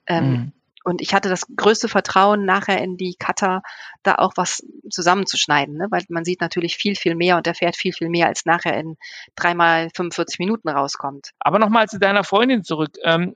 Ähm, 0.06 0.30
mhm. 0.30 0.52
Und 0.86 1.00
ich 1.00 1.14
hatte 1.14 1.28
das 1.28 1.48
größte 1.56 1.88
Vertrauen 1.88 2.44
nachher 2.44 2.80
in 2.80 2.96
die 2.96 3.16
Cutter, 3.18 3.62
da 4.04 4.14
auch 4.14 4.34
was 4.36 4.64
zusammenzuschneiden, 4.88 5.76
ne? 5.76 5.88
weil 5.90 6.04
man 6.10 6.24
sieht 6.24 6.40
natürlich 6.40 6.76
viel, 6.76 6.94
viel 6.94 7.16
mehr 7.16 7.36
und 7.36 7.48
erfährt 7.48 7.74
viel, 7.74 7.92
viel 7.92 8.08
mehr, 8.08 8.28
als 8.28 8.46
nachher 8.46 8.78
in 8.78 8.96
dreimal 9.34 9.90
45 9.96 10.38
Minuten 10.38 10.68
rauskommt. 10.68 11.32
Aber 11.40 11.58
nochmal 11.58 11.88
zu 11.88 11.98
deiner 11.98 12.22
Freundin 12.22 12.62
zurück. 12.62 12.92
Ähm, 13.02 13.34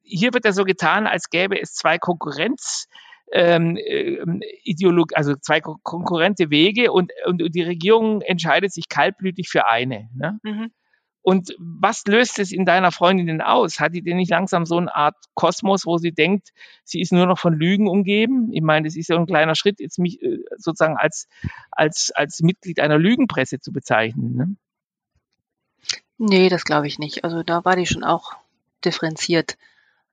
hier 0.00 0.32
wird 0.32 0.46
ja 0.46 0.52
so 0.52 0.64
getan, 0.64 1.06
als 1.06 1.28
gäbe 1.28 1.60
es 1.60 1.74
zwei 1.74 1.98
Konkurrenz 1.98 2.88
ähm, 3.30 3.76
äh, 3.76 4.16
Ideolog 4.64 5.10
also 5.14 5.34
zwei 5.34 5.60
konkurrente 5.60 6.48
Wege 6.48 6.92
und, 6.92 7.12
und 7.26 7.42
die 7.54 7.62
Regierung 7.62 8.22
entscheidet 8.22 8.72
sich 8.72 8.88
kaltblütig 8.88 9.50
für 9.50 9.68
eine. 9.68 10.08
Ne? 10.14 10.40
Mhm. 10.42 10.70
Und 11.28 11.56
was 11.58 12.04
löst 12.06 12.38
es 12.38 12.52
in 12.52 12.64
deiner 12.64 12.92
Freundin 12.92 13.26
denn 13.26 13.40
aus? 13.40 13.80
Hat 13.80 13.94
die 13.94 14.02
denn 14.02 14.16
nicht 14.16 14.30
langsam 14.30 14.64
so 14.64 14.76
eine 14.76 14.94
Art 14.94 15.16
Kosmos, 15.34 15.84
wo 15.84 15.98
sie 15.98 16.12
denkt, 16.12 16.50
sie 16.84 17.00
ist 17.00 17.10
nur 17.10 17.26
noch 17.26 17.36
von 17.36 17.52
Lügen 17.52 17.88
umgeben? 17.88 18.52
Ich 18.52 18.62
meine, 18.62 18.86
das 18.86 18.94
ist 18.94 19.08
ja 19.08 19.16
ein 19.16 19.26
kleiner 19.26 19.56
Schritt, 19.56 19.80
jetzt 19.80 19.98
mich 19.98 20.22
äh, 20.22 20.38
sozusagen 20.56 20.96
als, 20.96 21.26
als, 21.72 22.12
als 22.14 22.42
Mitglied 22.42 22.78
einer 22.78 22.96
Lügenpresse 22.96 23.58
zu 23.58 23.72
bezeichnen. 23.72 24.36
Ne? 24.36 24.56
Nee, 26.16 26.48
das 26.48 26.62
glaube 26.62 26.86
ich 26.86 27.00
nicht. 27.00 27.24
Also 27.24 27.42
da 27.42 27.64
war 27.64 27.74
die 27.74 27.86
schon 27.86 28.04
auch 28.04 28.36
differenziert. 28.84 29.56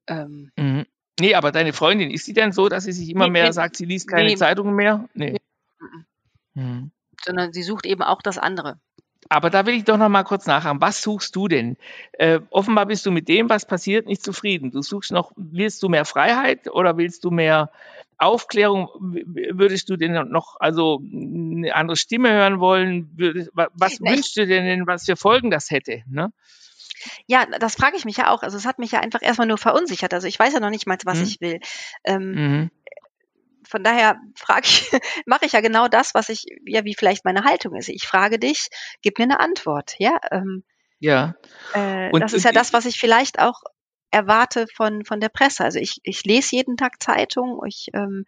Ähm, 0.08 0.51
mhm. 0.58 0.88
Nee, 1.20 1.36
aber 1.36 1.51
deine 1.51 1.74
Freundin, 1.74 2.10
ist 2.10 2.25
sie 2.25 2.34
denn 2.34 2.53
so, 2.53 2.70
dass 2.70 2.86
sie 2.86 2.91
sich 2.91 3.12
immer 3.12 3.25
nee, 3.25 3.34
mehr 3.34 3.46
nee, 3.46 3.51
sagt, 3.51 3.77
sie 3.77 3.86
liest 3.86 4.08
keine 4.08 4.29
nee, 4.29 4.36
Zeitungen 4.36 4.74
mehr? 4.74 5.08
Nee. 5.13 5.38
Mhm. 6.55 6.89
Sondern 7.24 7.53
sie 7.53 7.62
sucht 7.62 7.86
eben 7.86 8.01
auch 8.01 8.24
das 8.24 8.39
andere. 8.39 8.79
Aber 9.30 9.50
da 9.50 9.65
will 9.65 9.75
ich 9.75 9.84
doch 9.84 9.98
noch 9.98 10.10
mal 10.10 10.24
kurz 10.24 10.46
nachhaken. 10.46 10.82
Was 10.82 11.01
suchst 11.01 11.36
du 11.36 11.48
denn? 11.48 11.77
Äh, 12.13 12.39
offenbar 12.50 12.86
bist 12.86 13.06
du 13.06 13.12
mit 13.12 13.27
dem, 13.27 13.50
was 13.50 13.65
passiert, 13.65 14.06
nicht 14.06 14.24
zufrieden. 14.24 14.72
Du 14.72 14.82
suchst 14.82 15.12
noch, 15.12 15.32
willst 15.36 15.82
du 15.84 15.89
mehr 15.89 16.06
Freiheit 16.06 16.70
oder 16.70 16.98
willst 16.98 17.24
du 17.24 17.32
mehr 17.32 17.72
Aufklärung? 18.18 18.89
Würdest 19.00 19.89
du 19.89 19.98
denn 19.98 20.13
noch 20.30 20.58
also 20.60 21.01
eine 21.01 21.75
andere 21.75 21.98
Stimme 21.98 22.32
hören 22.32 22.60
wollen? 22.60 23.10
Würdest, 23.15 23.51
was 23.53 24.00
nee. 24.00 24.12
wünschst 24.12 24.38
du 24.38 24.46
denn, 24.46 24.88
was 24.88 25.06
für 25.06 25.15
Folgen 25.15 25.51
das 25.51 25.72
hätte? 25.72 26.03
Ne? 26.10 26.32
Ja, 27.27 27.46
das 27.46 27.75
frage 27.75 27.98
ich 27.98 28.06
mich 28.06 28.18
ja 28.18 28.30
auch. 28.32 28.44
Also 28.44 28.58
es 28.58 28.65
hat 28.65 28.80
mich 28.80 28.92
ja 28.92 29.00
einfach 29.00 29.22
erstmal 29.22 29.48
nur 29.48 29.58
verunsichert. 29.58 30.13
Also 30.13 30.27
ich 30.27 30.39
weiß 30.39 30.53
ja 30.53 30.60
noch 30.60 30.70
nicht 30.70 30.88
mal, 30.88 30.98
was 31.06 31.20
mhm. 31.20 31.24
ich 31.24 31.42
will. 31.42 31.60
Ähm, 32.03 32.32
mhm. 32.32 32.72
Von 33.74 33.84
daher 33.84 34.22
frage 34.36 34.68
ich, 34.68 34.92
mache 35.25 35.48
ich 35.48 35.53
ja 35.53 35.62
genau 35.62 35.88
das, 35.88 36.13
was 36.13 36.30
ich, 36.30 36.46
ja, 36.63 36.86
wie 36.86 36.94
vielleicht 36.94 37.25
meine 37.25 37.44
Haltung 37.44 37.75
ist. 37.75 37.89
Ich 37.89 38.06
frage 38.06 38.38
dich, 38.38 38.68
gib 39.01 39.18
mir 39.18 39.24
eine 39.24 39.39
Antwort, 39.39 39.96
ja. 39.98 40.20
Ähm, 40.30 40.63
ja. 41.00 41.34
Äh, 41.74 42.12
und, 42.12 42.22
das 42.22 42.34
ist 42.34 42.46
ja 42.46 42.51
das, 42.51 42.72
was 42.72 42.86
ich 42.86 43.00
vielleicht 43.00 43.39
auch 43.39 43.63
erwarte 44.12 44.68
von, 44.75 45.06
von 45.06 45.20
der 45.20 45.30
Presse. 45.30 45.63
Also 45.63 45.80
ich, 45.80 46.01
ich 46.03 46.24
lese 46.24 46.56
jeden 46.56 46.77
Tag 46.77 47.01
Zeitung, 47.01 47.62
ich 47.65 47.88
ähm, 47.96 48.25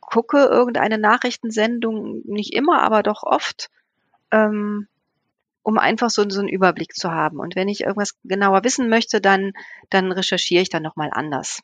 gucke 0.00 0.38
irgendeine 0.38 0.96
Nachrichtensendung, 0.96 2.22
nicht 2.24 2.54
immer, 2.54 2.80
aber 2.80 3.02
doch 3.02 3.24
oft. 3.24 3.68
Ähm, 4.30 4.88
um 5.62 5.76
einfach 5.76 6.08
so, 6.08 6.24
so 6.30 6.40
einen 6.40 6.48
Überblick 6.48 6.94
zu 6.94 7.10
haben. 7.10 7.38
Und 7.38 7.54
wenn 7.54 7.68
ich 7.68 7.82
irgendwas 7.82 8.16
genauer 8.24 8.64
wissen 8.64 8.88
möchte, 8.88 9.20
dann, 9.20 9.52
dann 9.90 10.10
recherchiere 10.10 10.62
ich 10.62 10.70
dann 10.70 10.82
nochmal 10.82 11.10
anders. 11.12 11.60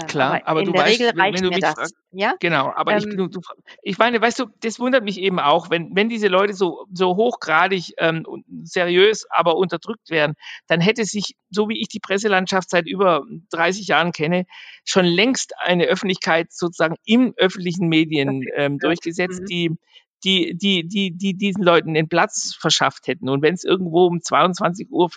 Ähm, 0.00 0.06
Klar, 0.06 0.34
aber, 0.44 0.46
aber 0.46 0.64
du 0.64 0.72
weißt, 0.72 1.00
Regel 1.00 1.12
wenn, 1.14 1.34
wenn 1.34 1.48
mir 1.48 1.60
das. 1.60 1.74
Fragst, 1.74 1.94
ja? 2.12 2.34
Genau, 2.40 2.72
aber 2.74 2.92
ähm, 2.92 2.98
ich, 2.98 3.16
du, 3.16 3.28
du, 3.28 3.40
ich 3.82 3.98
meine, 3.98 4.20
weißt 4.20 4.38
du, 4.38 4.46
das 4.60 4.78
wundert 4.78 5.04
mich 5.04 5.18
eben 5.20 5.38
auch, 5.38 5.70
wenn, 5.70 5.94
wenn 5.94 6.08
diese 6.08 6.28
Leute 6.28 6.54
so, 6.54 6.86
so 6.92 7.16
hochgradig 7.16 7.94
ähm, 7.98 8.24
seriös, 8.64 9.26
aber 9.30 9.56
unterdrückt 9.56 10.10
werden, 10.10 10.34
dann 10.66 10.80
hätte 10.80 11.04
sich, 11.04 11.36
so 11.50 11.68
wie 11.68 11.80
ich 11.80 11.88
die 11.88 12.00
Presselandschaft 12.00 12.70
seit 12.70 12.86
über 12.86 13.24
30 13.50 13.86
Jahren 13.86 14.12
kenne, 14.12 14.44
schon 14.84 15.04
längst 15.04 15.52
eine 15.58 15.84
Öffentlichkeit 15.84 16.52
sozusagen 16.52 16.96
im 17.04 17.34
öffentlichen 17.36 17.88
Medien 17.88 18.44
ähm, 18.56 18.78
durchgesetzt, 18.78 19.42
mhm. 19.42 19.46
die 19.46 19.76
die, 20.24 20.54
die, 20.54 20.86
die, 20.86 21.16
die 21.16 21.34
diesen 21.34 21.62
Leuten 21.62 21.94
den 21.94 22.08
Platz 22.08 22.54
verschafft 22.58 23.06
hätten. 23.06 23.28
Und 23.28 23.42
wenn 23.42 23.54
es 23.54 23.64
irgendwo 23.64 24.06
um 24.06 24.18
22.50 24.18 24.90
Uhr 24.90 25.08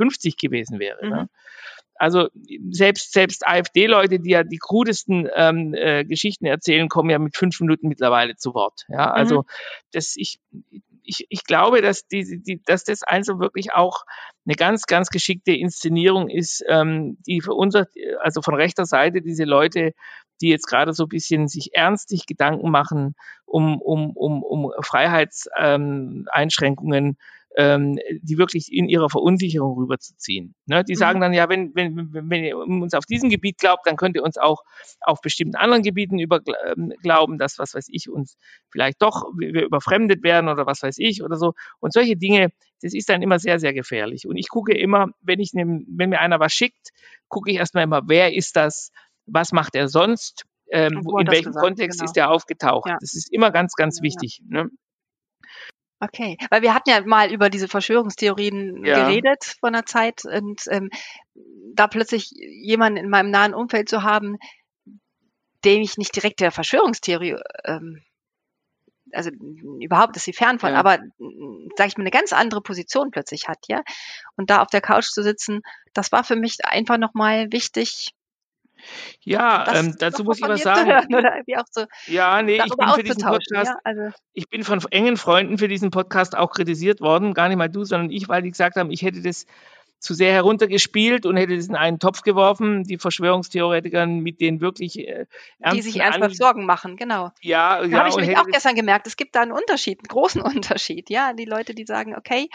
gewesen 0.42 0.80
wäre. 0.80 1.02
Ne? 1.02 1.10
Mhm. 1.10 1.16
Ne? 1.16 1.30
Also 2.04 2.28
selbst, 2.70 3.14
selbst 3.14 3.48
AfD-Leute, 3.48 4.20
die 4.20 4.32
ja 4.32 4.44
die 4.44 4.58
krudesten 4.58 5.30
ähm, 5.34 5.74
äh, 5.74 6.04
Geschichten 6.04 6.46
erzählen, 6.46 6.90
kommen 6.90 7.10
ja 7.10 7.18
mit 7.18 7.38
fünf 7.38 7.58
Minuten 7.62 7.88
mittlerweile 7.88 8.36
zu 8.36 8.54
Wort. 8.54 8.84
Ja, 8.90 9.10
also 9.10 9.38
mhm. 9.38 9.44
das, 9.94 10.16
ich, 10.18 10.42
ich, 11.02 11.26
ich 11.30 11.46
glaube, 11.46 11.82
dass, 11.82 12.06
die, 12.06 12.44
die, 12.44 12.62
dass 12.66 12.84
das 12.84 13.04
also 13.04 13.40
wirklich 13.40 13.72
auch 13.72 14.04
eine 14.46 14.56
ganz, 14.56 14.86
ganz 14.86 15.12
geschickte 15.12 15.54
Inszenierung 15.54 16.28
ist, 16.28 16.62
ähm, 16.68 17.20
die 17.26 17.40
für 17.40 17.54
unser, 17.54 17.88
also 18.20 18.42
von 18.42 18.56
rechter 18.56 18.84
Seite 18.84 19.22
diese 19.22 19.46
Leute, 19.46 19.94
die 20.42 20.50
jetzt 20.50 20.68
gerade 20.68 20.92
so 20.92 21.04
ein 21.04 21.10
bisschen 21.10 21.48
sich 21.48 21.74
ernstlich 21.74 22.26
Gedanken 22.26 22.70
machen 22.70 23.16
um, 23.46 23.80
um, 23.80 24.12
um, 24.12 24.44
um 24.44 24.74
Freiheitseinschränkungen, 24.82 27.18
ähm, 27.56 27.98
die 28.22 28.38
wirklich 28.38 28.72
in 28.72 28.90
ihrer 28.90 29.10
Verunsicherung 29.10 29.78
rüberzuziehen. 29.78 30.56
Ne? 30.66 30.84
Die 30.84 30.96
sagen 30.96 31.20
mhm. 31.20 31.22
dann 31.22 31.34
ja, 31.34 31.50
wenn, 31.50 31.74
wenn, 31.76 32.10
wenn 32.12 32.44
ihr 32.44 32.58
uns 32.58 32.94
auf 32.94 33.06
diesem 33.06 33.30
Gebiet 33.30 33.58
glaubt, 33.58 33.86
dann 33.86 33.96
könnt 33.96 34.16
ihr 34.16 34.24
uns 34.24 34.38
auch 34.38 34.64
auf 35.02 35.22
bestimmten 35.22 35.56
anderen 35.56 35.84
Gebieten 35.84 36.20
über, 36.20 36.42
ähm, 36.66 36.94
glauben, 37.02 37.38
dass, 37.38 37.60
was 37.60 37.74
weiß 37.74 37.88
ich, 37.90 38.10
uns 38.10 38.38
vielleicht 38.72 39.02
doch 39.02 39.24
wir 39.38 39.66
überfremdet 39.66 40.24
werden 40.24 40.50
oder 40.50 40.66
was 40.66 40.82
weiß 40.82 40.96
ich 40.98 41.24
oder 41.24 41.36
so. 41.36 41.54
Und 41.80 41.94
solche 41.94 42.16
Dinge, 42.16 42.50
das 42.82 42.94
ist 42.94 43.10
dann 43.10 43.22
immer 43.22 43.40
sehr, 43.40 43.60
sehr 43.60 43.74
gefährlich. 43.74 44.28
Und 44.28 44.38
ich 44.38 44.50
gucke 44.50 44.76
immer, 44.76 45.10
wenn 45.22 45.40
ich 45.40 45.54
nehm, 45.54 45.86
wenn 45.90 46.10
mir 46.10 46.20
einer 46.20 46.40
was 46.40 46.54
schickt, 46.54 46.90
gucke 47.28 47.52
ich 47.52 47.58
erstmal 47.58 47.84
immer, 47.84 48.02
wer 48.08 48.34
ist 48.34 48.56
das, 48.56 48.92
was 49.26 49.52
macht 49.52 49.76
er 49.76 49.88
sonst, 49.88 50.46
ähm, 50.72 51.04
in 51.20 51.28
welchem 51.28 51.52
gesagt, 51.52 51.66
Kontext 51.66 52.00
genau. 52.00 52.10
ist 52.10 52.18
er 52.18 52.32
aufgetaucht. 52.32 52.90
Ja. 52.90 52.98
Das 53.00 53.14
ist 53.14 53.32
immer 53.32 53.52
ganz, 53.52 53.74
ganz 53.76 54.02
wichtig. 54.02 54.42
Ja. 54.50 54.64
Ne? 54.64 54.70
Okay, 56.04 56.38
weil 56.50 56.62
wir 56.62 56.74
hatten 56.74 56.90
ja 56.90 57.02
mal 57.06 57.32
über 57.32 57.50
diese 57.50 57.70
Verschwörungstheorien 57.70 58.84
ja. 58.84 59.06
geredet 59.08 59.56
vor 59.62 59.70
einer 59.70 59.86
Zeit 59.86 60.26
und 60.26 60.64
ähm, 60.70 60.90
da 61.74 61.88
plötzlich 61.88 62.30
jemanden 62.32 62.98
in 62.98 63.10
meinem 63.10 63.32
nahen 63.32 63.54
Umfeld 63.54 63.88
zu 63.88 64.04
haben, 64.04 64.38
dem 65.64 65.82
ich 65.82 65.98
nicht 65.98 66.14
direkt 66.14 66.42
der 66.42 66.52
Verschwörungstheorie, 66.52 67.38
ähm, 67.64 68.02
also 69.14 69.30
überhaupt 69.80 70.18
ist 70.18 70.26
sie 70.26 70.34
fern 70.34 70.60
von, 70.60 70.74
ja. 70.74 70.80
aber 70.80 71.00
sag 71.78 71.88
ich 71.88 71.98
mal 71.98 72.04
eine 72.04 72.12
ganz 72.12 72.34
andere 72.34 72.62
Position 72.62 73.10
plötzlich 73.12 73.48
hat, 73.48 73.60
ja, 73.70 73.82
und 74.36 74.50
da 74.50 74.62
auf 74.62 74.70
der 74.70 74.82
Couch 74.82 75.06
zu 75.06 75.24
sitzen, 75.24 75.62
das 75.94 76.12
war 76.12 76.26
für 76.26 76.36
mich 76.36 76.58
einfach 76.66 76.98
nochmal 76.98 77.50
wichtig, 77.54 78.12
ja, 79.22 79.66
ähm, 79.74 79.96
dazu 79.98 80.24
muss 80.24 80.40
ich 80.40 80.48
was 80.48 80.62
sagen. 80.62 80.90
Hören, 80.90 81.64
so 81.72 81.86
ja, 82.08 82.42
nee, 82.42 82.62
ich 82.64 82.76
bin 82.76 82.88
für 82.90 83.04
diesen 83.04 83.24
Podcast, 83.24 83.72
ja, 83.72 83.80
also. 83.84 84.16
ich 84.34 84.50
bin 84.50 84.64
von 84.64 84.82
engen 84.92 85.18
Freunden 85.18 85.58
für 85.58 85.68
diesen 85.68 85.92
Podcast 85.92 86.38
auch 86.38 86.52
kritisiert 86.52 87.02
worden, 87.02 87.34
gar 87.34 87.48
nicht 87.48 87.58
mal 87.58 87.70
du, 87.70 87.84
sondern 87.84 88.12
ich, 88.12 88.28
weil 88.30 88.42
die 88.42 88.52
gesagt 88.52 88.76
haben, 88.76 88.92
ich 88.92 89.02
hätte 89.02 89.22
das 89.22 89.46
zu 90.04 90.14
sehr 90.14 90.34
heruntergespielt 90.34 91.26
und 91.26 91.38
hätte 91.38 91.56
das 91.56 91.68
in 91.68 91.76
einen 91.76 91.98
Topf 91.98 92.22
geworfen, 92.24 92.84
die 92.84 92.98
Verschwörungstheoretikern 92.98 94.20
mit 94.20 94.42
denen 94.42 94.60
wirklich 94.60 95.00
äh, 95.00 95.26
Die 95.72 95.82
sich 95.82 96.02
ernsthaft 96.02 96.36
Sorgen 96.36 96.66
machen, 96.66 96.98
genau. 96.98 97.32
Ja, 97.42 97.80
da 97.80 97.86
ja. 97.86 98.00
habe 98.00 98.10
ich 98.10 98.18
nämlich 98.18 98.38
auch 98.38 98.46
gestern 98.46 98.76
gemerkt, 98.76 99.08
es 99.08 99.16
gibt 99.16 99.36
da 99.36 99.42
einen 99.42 99.54
Unterschied, 99.54 100.00
einen 100.00 100.10
großen 100.10 100.42
Unterschied, 100.56 101.10
ja. 101.10 101.32
Die 101.34 101.46
Leute, 101.46 101.74
die 101.74 101.86
sagen, 101.86 102.16
okay, 102.18 102.50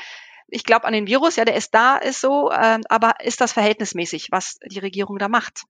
ich 0.46 0.64
glaube 0.64 0.86
an 0.86 0.92
den 0.92 1.06
Virus, 1.06 1.36
ja, 1.36 1.46
der 1.46 1.56
ist 1.56 1.74
da, 1.74 1.96
ist 1.96 2.20
so, 2.20 2.50
äh, 2.50 2.80
aber 2.88 3.14
ist 3.22 3.40
das 3.40 3.54
verhältnismäßig, 3.54 4.28
was 4.30 4.58
die 4.70 4.78
Regierung 4.78 5.18
da 5.18 5.28
macht? 5.28 5.62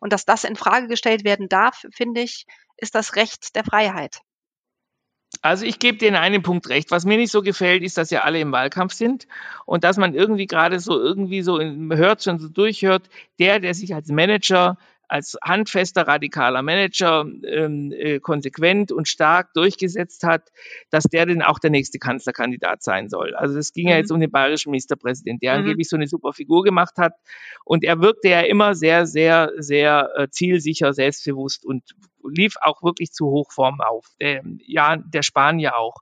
Und 0.00 0.12
dass 0.12 0.24
das 0.24 0.44
in 0.44 0.56
Frage 0.56 0.88
gestellt 0.88 1.24
werden 1.24 1.48
darf, 1.48 1.84
finde 1.92 2.22
ich, 2.22 2.46
ist 2.76 2.94
das 2.94 3.16
Recht 3.16 3.54
der 3.56 3.64
Freiheit. 3.64 4.20
Also 5.42 5.66
ich 5.66 5.78
gebe 5.78 5.98
dir 5.98 6.08
in 6.08 6.16
einem 6.16 6.42
Punkt 6.42 6.68
recht. 6.68 6.90
Was 6.90 7.04
mir 7.04 7.16
nicht 7.16 7.32
so 7.32 7.42
gefällt, 7.42 7.82
ist, 7.82 7.98
dass 7.98 8.10
ja 8.10 8.22
alle 8.22 8.40
im 8.40 8.52
Wahlkampf 8.52 8.92
sind 8.94 9.26
und 9.66 9.84
dass 9.84 9.96
man 9.96 10.14
irgendwie 10.14 10.46
gerade 10.46 10.80
so 10.80 10.98
irgendwie 10.98 11.42
so 11.42 11.60
hört 11.60 12.22
schon 12.22 12.38
so 12.38 12.48
durchhört, 12.48 13.08
der, 13.38 13.60
der 13.60 13.74
sich 13.74 13.94
als 13.94 14.08
Manager 14.08 14.78
als 15.08 15.36
handfester, 15.42 16.06
radikaler 16.06 16.62
Manager 16.62 17.26
ähm, 17.46 17.92
äh, 17.92 18.20
konsequent 18.20 18.92
und 18.92 19.08
stark 19.08 19.52
durchgesetzt 19.54 20.24
hat, 20.24 20.50
dass 20.90 21.04
der 21.04 21.26
denn 21.26 21.42
auch 21.42 21.58
der 21.58 21.70
nächste 21.70 21.98
Kanzlerkandidat 21.98 22.82
sein 22.82 23.08
soll. 23.08 23.34
Also 23.34 23.58
es 23.58 23.72
ging 23.72 23.86
mhm. 23.86 23.90
ja 23.90 23.96
jetzt 23.98 24.10
um 24.10 24.20
den 24.20 24.30
bayerischen 24.30 24.70
Ministerpräsident, 24.70 25.42
der 25.42 25.54
mhm. 25.54 25.60
angeblich 25.60 25.88
so 25.88 25.96
eine 25.96 26.06
super 26.06 26.32
Figur 26.32 26.64
gemacht 26.64 26.96
hat. 26.98 27.14
Und 27.64 27.84
er 27.84 28.00
wirkte 28.00 28.28
ja 28.28 28.40
immer 28.40 28.74
sehr, 28.74 29.06
sehr, 29.06 29.52
sehr 29.58 30.10
äh, 30.16 30.28
zielsicher, 30.30 30.92
selbstbewusst 30.92 31.64
und 31.64 31.94
lief 32.28 32.56
auch 32.60 32.82
wirklich 32.82 33.12
zu 33.12 33.26
Hochform 33.26 33.80
auf. 33.80 34.06
Der, 34.20 34.42
ja, 34.58 34.96
der 34.96 35.22
Spanier 35.22 35.76
auch. 35.76 35.96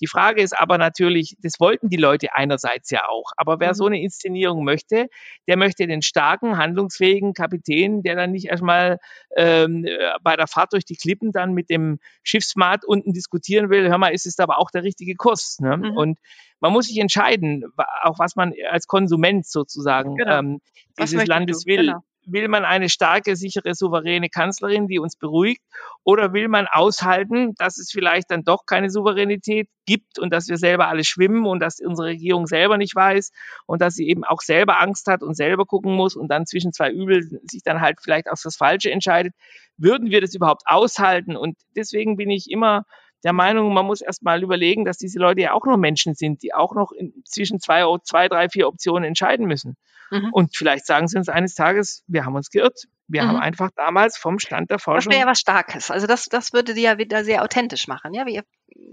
Die 0.00 0.06
Frage 0.06 0.42
ist 0.42 0.58
aber 0.58 0.78
natürlich, 0.78 1.36
das 1.42 1.60
wollten 1.60 1.88
die 1.88 1.96
Leute 1.96 2.34
einerseits 2.34 2.90
ja 2.90 3.08
auch. 3.08 3.32
Aber 3.36 3.60
wer 3.60 3.70
mhm. 3.70 3.74
so 3.74 3.86
eine 3.86 4.00
Inszenierung 4.00 4.64
möchte, 4.64 5.08
der 5.48 5.56
möchte 5.56 5.86
den 5.86 6.02
starken, 6.02 6.58
handlungsfähigen 6.58 7.34
Kapitän, 7.34 8.02
der 8.02 8.16
dann 8.16 8.32
nicht 8.32 8.46
erstmal 8.46 8.98
ähm, 9.36 9.86
bei 10.22 10.36
der 10.36 10.46
Fahrt 10.46 10.72
durch 10.72 10.84
die 10.84 10.96
Klippen 10.96 11.32
dann 11.32 11.52
mit 11.52 11.70
dem 11.70 11.98
Schiffsmat 12.22 12.84
unten 12.84 13.12
diskutieren 13.12 13.70
will. 13.70 13.88
Hör 13.88 13.98
mal, 13.98 14.12
ist 14.12 14.26
es 14.26 14.38
aber 14.38 14.58
auch 14.58 14.70
der 14.70 14.82
richtige 14.82 15.14
Kurs. 15.14 15.58
Ne? 15.60 15.76
Mhm. 15.76 15.96
Und 15.96 16.18
man 16.60 16.72
muss 16.72 16.86
sich 16.86 16.98
entscheiden, 16.98 17.64
auch 18.02 18.18
was 18.18 18.36
man 18.36 18.52
als 18.70 18.86
Konsument 18.86 19.46
sozusagen 19.46 20.16
genau. 20.16 20.38
ähm, 20.38 20.60
dieses 20.98 21.26
Landes 21.26 21.66
will. 21.66 21.86
Genau. 21.86 22.00
Will 22.26 22.48
man 22.48 22.64
eine 22.64 22.88
starke, 22.88 23.36
sichere, 23.36 23.74
souveräne 23.74 24.28
Kanzlerin, 24.28 24.86
die 24.86 24.98
uns 24.98 25.16
beruhigt? 25.16 25.62
Oder 26.04 26.32
will 26.32 26.48
man 26.48 26.66
aushalten, 26.70 27.54
dass 27.56 27.78
es 27.78 27.90
vielleicht 27.90 28.30
dann 28.30 28.42
doch 28.44 28.66
keine 28.66 28.90
Souveränität 28.90 29.68
gibt 29.86 30.18
und 30.18 30.32
dass 30.32 30.48
wir 30.48 30.56
selber 30.56 30.88
alle 30.88 31.04
schwimmen 31.04 31.46
und 31.46 31.60
dass 31.60 31.80
unsere 31.80 32.08
Regierung 32.08 32.46
selber 32.46 32.76
nicht 32.76 32.94
weiß 32.94 33.32
und 33.66 33.80
dass 33.80 33.94
sie 33.94 34.08
eben 34.08 34.24
auch 34.24 34.40
selber 34.40 34.80
Angst 34.80 35.06
hat 35.06 35.22
und 35.22 35.34
selber 35.34 35.66
gucken 35.66 35.94
muss 35.94 36.16
und 36.16 36.28
dann 36.28 36.46
zwischen 36.46 36.72
zwei 36.72 36.90
Übel 36.90 37.22
sich 37.50 37.62
dann 37.64 37.80
halt 37.80 37.98
vielleicht 38.02 38.30
auf 38.30 38.40
das 38.42 38.56
Falsche 38.56 38.90
entscheidet? 38.90 39.34
Würden 39.76 40.10
wir 40.10 40.20
das 40.20 40.34
überhaupt 40.34 40.62
aushalten? 40.66 41.36
Und 41.36 41.56
deswegen 41.74 42.16
bin 42.16 42.30
ich 42.30 42.50
immer 42.50 42.84
der 43.24 43.32
Meinung, 43.32 43.72
man 43.72 43.86
muss 43.86 44.00
erst 44.00 44.22
mal 44.22 44.42
überlegen, 44.42 44.84
dass 44.84 44.96
diese 44.96 45.18
Leute 45.18 45.42
ja 45.42 45.52
auch 45.52 45.64
noch 45.66 45.76
Menschen 45.76 46.14
sind, 46.14 46.42
die 46.42 46.54
auch 46.54 46.74
noch 46.74 46.92
in, 46.92 47.12
zwischen 47.24 47.60
zwei, 47.60 47.84
zwei, 48.02 48.28
drei, 48.28 48.48
vier 48.48 48.68
Optionen 48.68 49.04
entscheiden 49.04 49.46
müssen. 49.46 49.76
Mhm. 50.10 50.30
Und 50.32 50.56
vielleicht 50.56 50.86
sagen 50.86 51.06
sie 51.06 51.16
uns 51.16 51.28
eines 51.28 51.54
Tages, 51.54 52.02
wir 52.06 52.24
haben 52.24 52.34
uns 52.34 52.50
geirrt. 52.50 52.84
Wir 53.06 53.22
mhm. 53.22 53.28
haben 53.28 53.36
einfach 53.38 53.70
damals 53.76 54.16
vom 54.16 54.38
Stand 54.38 54.70
der 54.70 54.78
Forschung. 54.78 55.10
Das 55.10 55.18
wäre 55.18 55.26
ja 55.26 55.30
was 55.30 55.40
Starkes. 55.40 55.90
Also 55.90 56.06
das, 56.06 56.26
das 56.26 56.52
würde 56.52 56.74
die 56.74 56.82
ja 56.82 56.98
wieder 56.98 57.24
sehr 57.24 57.42
authentisch 57.42 57.88
machen. 57.88 58.14
Ja, 58.14 58.26
wie, 58.26 58.40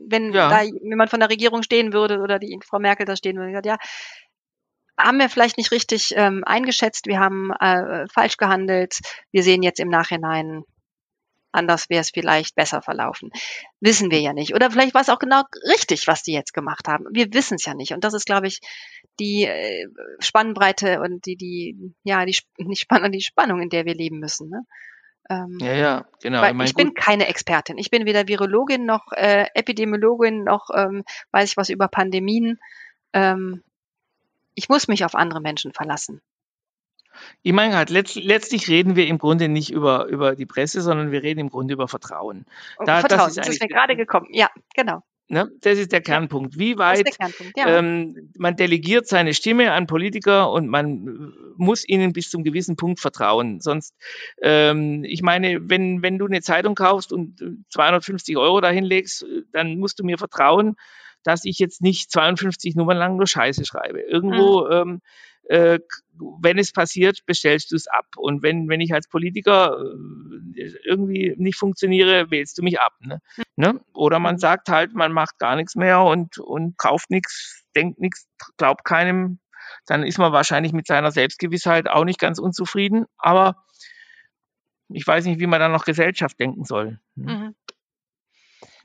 wenn 0.08 0.34
ja. 0.34 0.50
da 0.50 0.62
jemand 0.62 1.10
von 1.10 1.20
der 1.20 1.30
Regierung 1.30 1.63
stehen 1.63 1.94
würde 1.94 2.20
oder 2.20 2.40
die 2.40 2.60
Frau 2.66 2.80
Merkel 2.80 3.06
da 3.06 3.16
stehen 3.16 3.38
würde, 3.38 3.68
ja, 3.68 3.78
haben 5.00 5.20
wir 5.20 5.30
vielleicht 5.30 5.58
nicht 5.58 5.72
richtig 5.72 6.13
ähm, 6.16 6.44
eingeschätzt, 6.46 7.06
wir 7.06 7.20
haben 7.20 7.52
äh, 7.52 8.08
falsch 8.12 8.38
gehandelt, 8.38 9.00
wir 9.32 9.44
sehen 9.44 9.62
jetzt 9.62 9.80
im 9.80 9.90
Nachhinein, 9.90 10.63
Anders 11.52 11.90
wäre 11.90 12.02
es 12.02 12.12
vielleicht 12.12 12.56
besser 12.56 12.82
verlaufen. 12.82 13.32
Wissen 13.80 14.12
wir 14.12 14.20
ja 14.20 14.34
nicht. 14.34 14.54
Oder 14.54 14.70
vielleicht 14.70 14.94
war 14.94 15.02
es 15.02 15.10
auch 15.10 15.20
genau 15.20 15.44
richtig, 15.70 16.08
was 16.08 16.24
die 16.24 16.34
jetzt 16.34 16.54
gemacht 16.54 16.88
haben. 16.88 17.06
Wir 17.12 17.34
wissen 17.34 17.56
es 17.56 17.66
ja 17.66 17.74
nicht. 17.74 17.94
Und 17.94 18.04
das 18.04 18.14
ist, 18.14 18.26
glaube 18.26 18.48
ich, 18.48 18.60
die 19.20 19.46
äh, 19.46 19.88
Spannbreite 20.20 21.00
und 21.02 21.26
die, 21.26 21.36
die, 21.36 21.94
ja, 22.04 22.26
die, 22.26 22.38
nicht 22.58 22.82
Spannung, 22.82 23.12
die 23.12 23.22
Spannung, 23.22 23.62
in 23.62 23.70
der 23.70 23.86
wir 23.86 23.96
leben 23.96 24.20
müssen. 24.20 24.50
Ne? 24.50 24.64
Ähm, 25.30 25.58
ja, 25.60 25.74
ja, 25.74 26.06
genau. 26.22 26.46
Ich, 26.46 26.54
mein, 26.54 26.68
ich 26.68 26.76
bin 26.76 26.94
keine 26.94 27.28
Expertin. 27.28 27.78
Ich 27.78 27.90
bin 27.90 28.06
weder 28.06 28.28
Virologin 28.28 28.86
noch 28.86 29.12
äh, 29.12 29.48
Epidemiologin 29.54 30.44
noch 30.44 30.70
ähm, 30.74 31.04
weiß 31.32 31.52
ich 31.52 31.58
was 31.58 31.70
über 31.70 31.88
Pandemien. 31.88 32.60
Ähm, 33.14 33.64
ich 34.56 34.70
muss 34.70 34.88
mich 34.88 35.06
auf 35.06 35.16
andere 35.16 35.42
Menschen 35.42 35.74
verlassen. 35.74 36.22
Ich 37.41 37.53
meine 37.53 37.75
halt, 37.75 37.89
letzt, 37.89 38.15
letztlich 38.15 38.67
reden 38.67 38.95
wir 38.95 39.08
im 39.08 39.17
Grunde 39.17 39.47
nicht 39.49 39.71
über, 39.71 40.06
über 40.06 40.36
die 40.36 40.45
Presse, 40.45 40.82
sondern 40.82 41.12
wir 41.12 41.23
reden 41.23 41.39
im 41.39 41.49
Grunde 41.49 41.73
über 41.73 41.88
Vertrauen. 41.88 42.45
Oh, 42.80 42.84
da, 42.86 42.99
Vertrauen, 42.99 43.19
das 43.19 43.30
ist, 43.30 43.38
das 43.38 43.49
ist 43.49 43.62
mir 43.62 43.67
gerade 43.67 43.95
gekommen. 43.95 44.27
Ja, 44.32 44.49
genau. 44.75 45.03
Ne? 45.30 45.51
Das 45.60 45.77
ist 45.77 45.91
der 45.91 46.01
Kernpunkt. 46.01 46.58
Wie 46.58 46.77
weit 46.77 47.17
Kernpunkt, 47.17 47.58
ja. 47.58 47.67
ähm, 47.67 48.32
man 48.38 48.56
delegiert 48.56 49.08
seine 49.08 49.34
Stimme 49.34 49.73
an 49.73 49.86
Politiker 49.86 50.51
und 50.51 50.69
man 50.69 51.34
muss 51.58 51.88
ihnen 51.88 52.13
bis 52.13 52.30
zum 52.30 52.43
gewissen 52.43 52.77
Punkt 52.77 53.01
vertrauen. 53.01 53.60
Sonst, 53.60 53.93
ähm, 54.41 55.03
ich 55.03 55.21
meine, 55.21 55.69
wenn, 55.69 56.01
wenn 56.01 56.17
du 56.17 56.27
eine 56.27 56.41
Zeitung 56.41 56.75
kaufst 56.75 57.12
und 57.12 57.65
250 57.71 58.38
Euro 58.38 58.62
dahin 58.62 58.86
legst, 58.86 59.25
dann 59.51 59.80
musst 59.80 59.99
du 59.99 60.06
mir 60.06 60.17
vertrauen, 60.17 60.77
dass 61.23 61.43
ich 61.43 61.60
jetzt 61.60 61.82
nicht 61.82 62.10
52 62.10 62.75
Nummern 62.75 62.97
lang 62.97 63.17
nur 63.17 63.27
Scheiße 63.27 63.65
schreibe. 63.65 63.99
Irgendwo 63.99 64.65
mhm. 64.65 64.71
ähm, 64.71 65.01
äh, 65.50 65.80
wenn 66.42 66.58
es 66.58 66.72
passiert, 66.72 67.26
bestellst 67.26 67.72
du 67.72 67.76
es 67.76 67.88
ab. 67.88 68.06
Und 68.16 68.44
wenn, 68.44 68.68
wenn 68.70 68.82
ich 68.82 68.94
als 68.94 69.08
Politiker 69.08 69.78
äh, 70.56 70.72
irgendwie 70.84 71.36
nicht 71.38 71.58
funktioniere, 71.58 72.32
wählst 72.32 72.58
du 72.58 72.64
mich 72.64 72.80
ab. 72.80 72.94
Ne? 73.02 73.22
Ne? 73.56 73.80
Oder 73.94 74.20
man 74.20 74.36
mhm. 74.36 74.40
sagt 74.40 74.70
halt, 74.70 74.94
man 74.94 75.12
macht 75.12 75.40
gar 75.40 75.56
nichts 75.56 75.76
mehr 75.76 76.02
und, 76.02 76.38
und 76.40 76.78
kauft 76.78 77.10
nichts, 77.10 77.64
denkt 77.76 78.00
nichts, 78.00 78.28
glaubt 78.58 78.84
keinem. 78.84 79.40
Dann 79.86 80.04
ist 80.04 80.18
man 80.18 80.32
wahrscheinlich 80.32 80.74
mit 80.74 80.88
seiner 80.88 81.12
Selbstgewissheit 81.12 81.88
auch 81.88 82.04
nicht 82.04 82.20
ganz 82.20 82.40
unzufrieden. 82.40 83.06
Aber 83.18 83.64
ich 84.90 85.06
weiß 85.06 85.26
nicht, 85.26 85.40
wie 85.40 85.48
man 85.48 85.60
dann 85.60 85.72
noch 85.72 85.86
Gesellschaft 85.86 86.40
denken 86.40 86.64
soll. 86.64 87.00
Ne? 87.16 87.34
Mhm. 87.34 87.56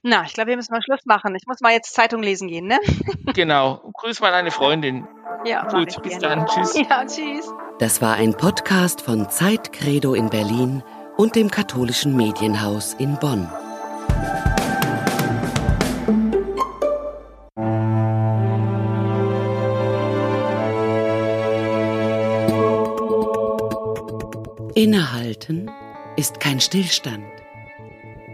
Na, 0.05 0.25
ich 0.25 0.33
glaube, 0.33 0.51
wir 0.51 0.57
müssen 0.57 0.73
mal 0.73 0.83
Schluss 0.83 1.07
machen. 1.07 1.33
Ich 1.37 1.47
muss 1.47 1.61
mal 1.61 1.71
jetzt 1.73 1.95
Zeitung 1.95 2.25
lesen 2.25 2.49
gehen, 2.49 2.67
ne? 2.67 2.81
genau. 3.35 3.89
Grüß 3.95 4.21
mal 4.21 4.33
deine 4.33 4.51
Freundin. 4.51 5.07
Ja, 5.45 5.65
gut. 5.69 6.03
Bis 6.03 6.19
gerne. 6.19 6.45
dann. 6.45 6.47
Tschüss. 6.47 6.75
Ja, 6.75 7.07
tschüss. 7.07 7.53
Das 7.79 8.03
war 8.03 8.17
ein 8.17 8.35
Podcast 8.37 9.01
von 9.01 9.31
Zeit 9.31 9.73
Credo 9.73 10.15
in 10.15 10.29
Berlin 10.29 10.83
und 11.17 11.37
dem 11.37 11.53
katholischen 11.53 12.17
Medienhaus 12.17 12.95
in 12.95 13.17
Bonn. 13.19 13.49
Innehalten 24.75 25.71
ist 26.17 26.41
kein 26.41 26.61
Stillstand. 26.61 27.42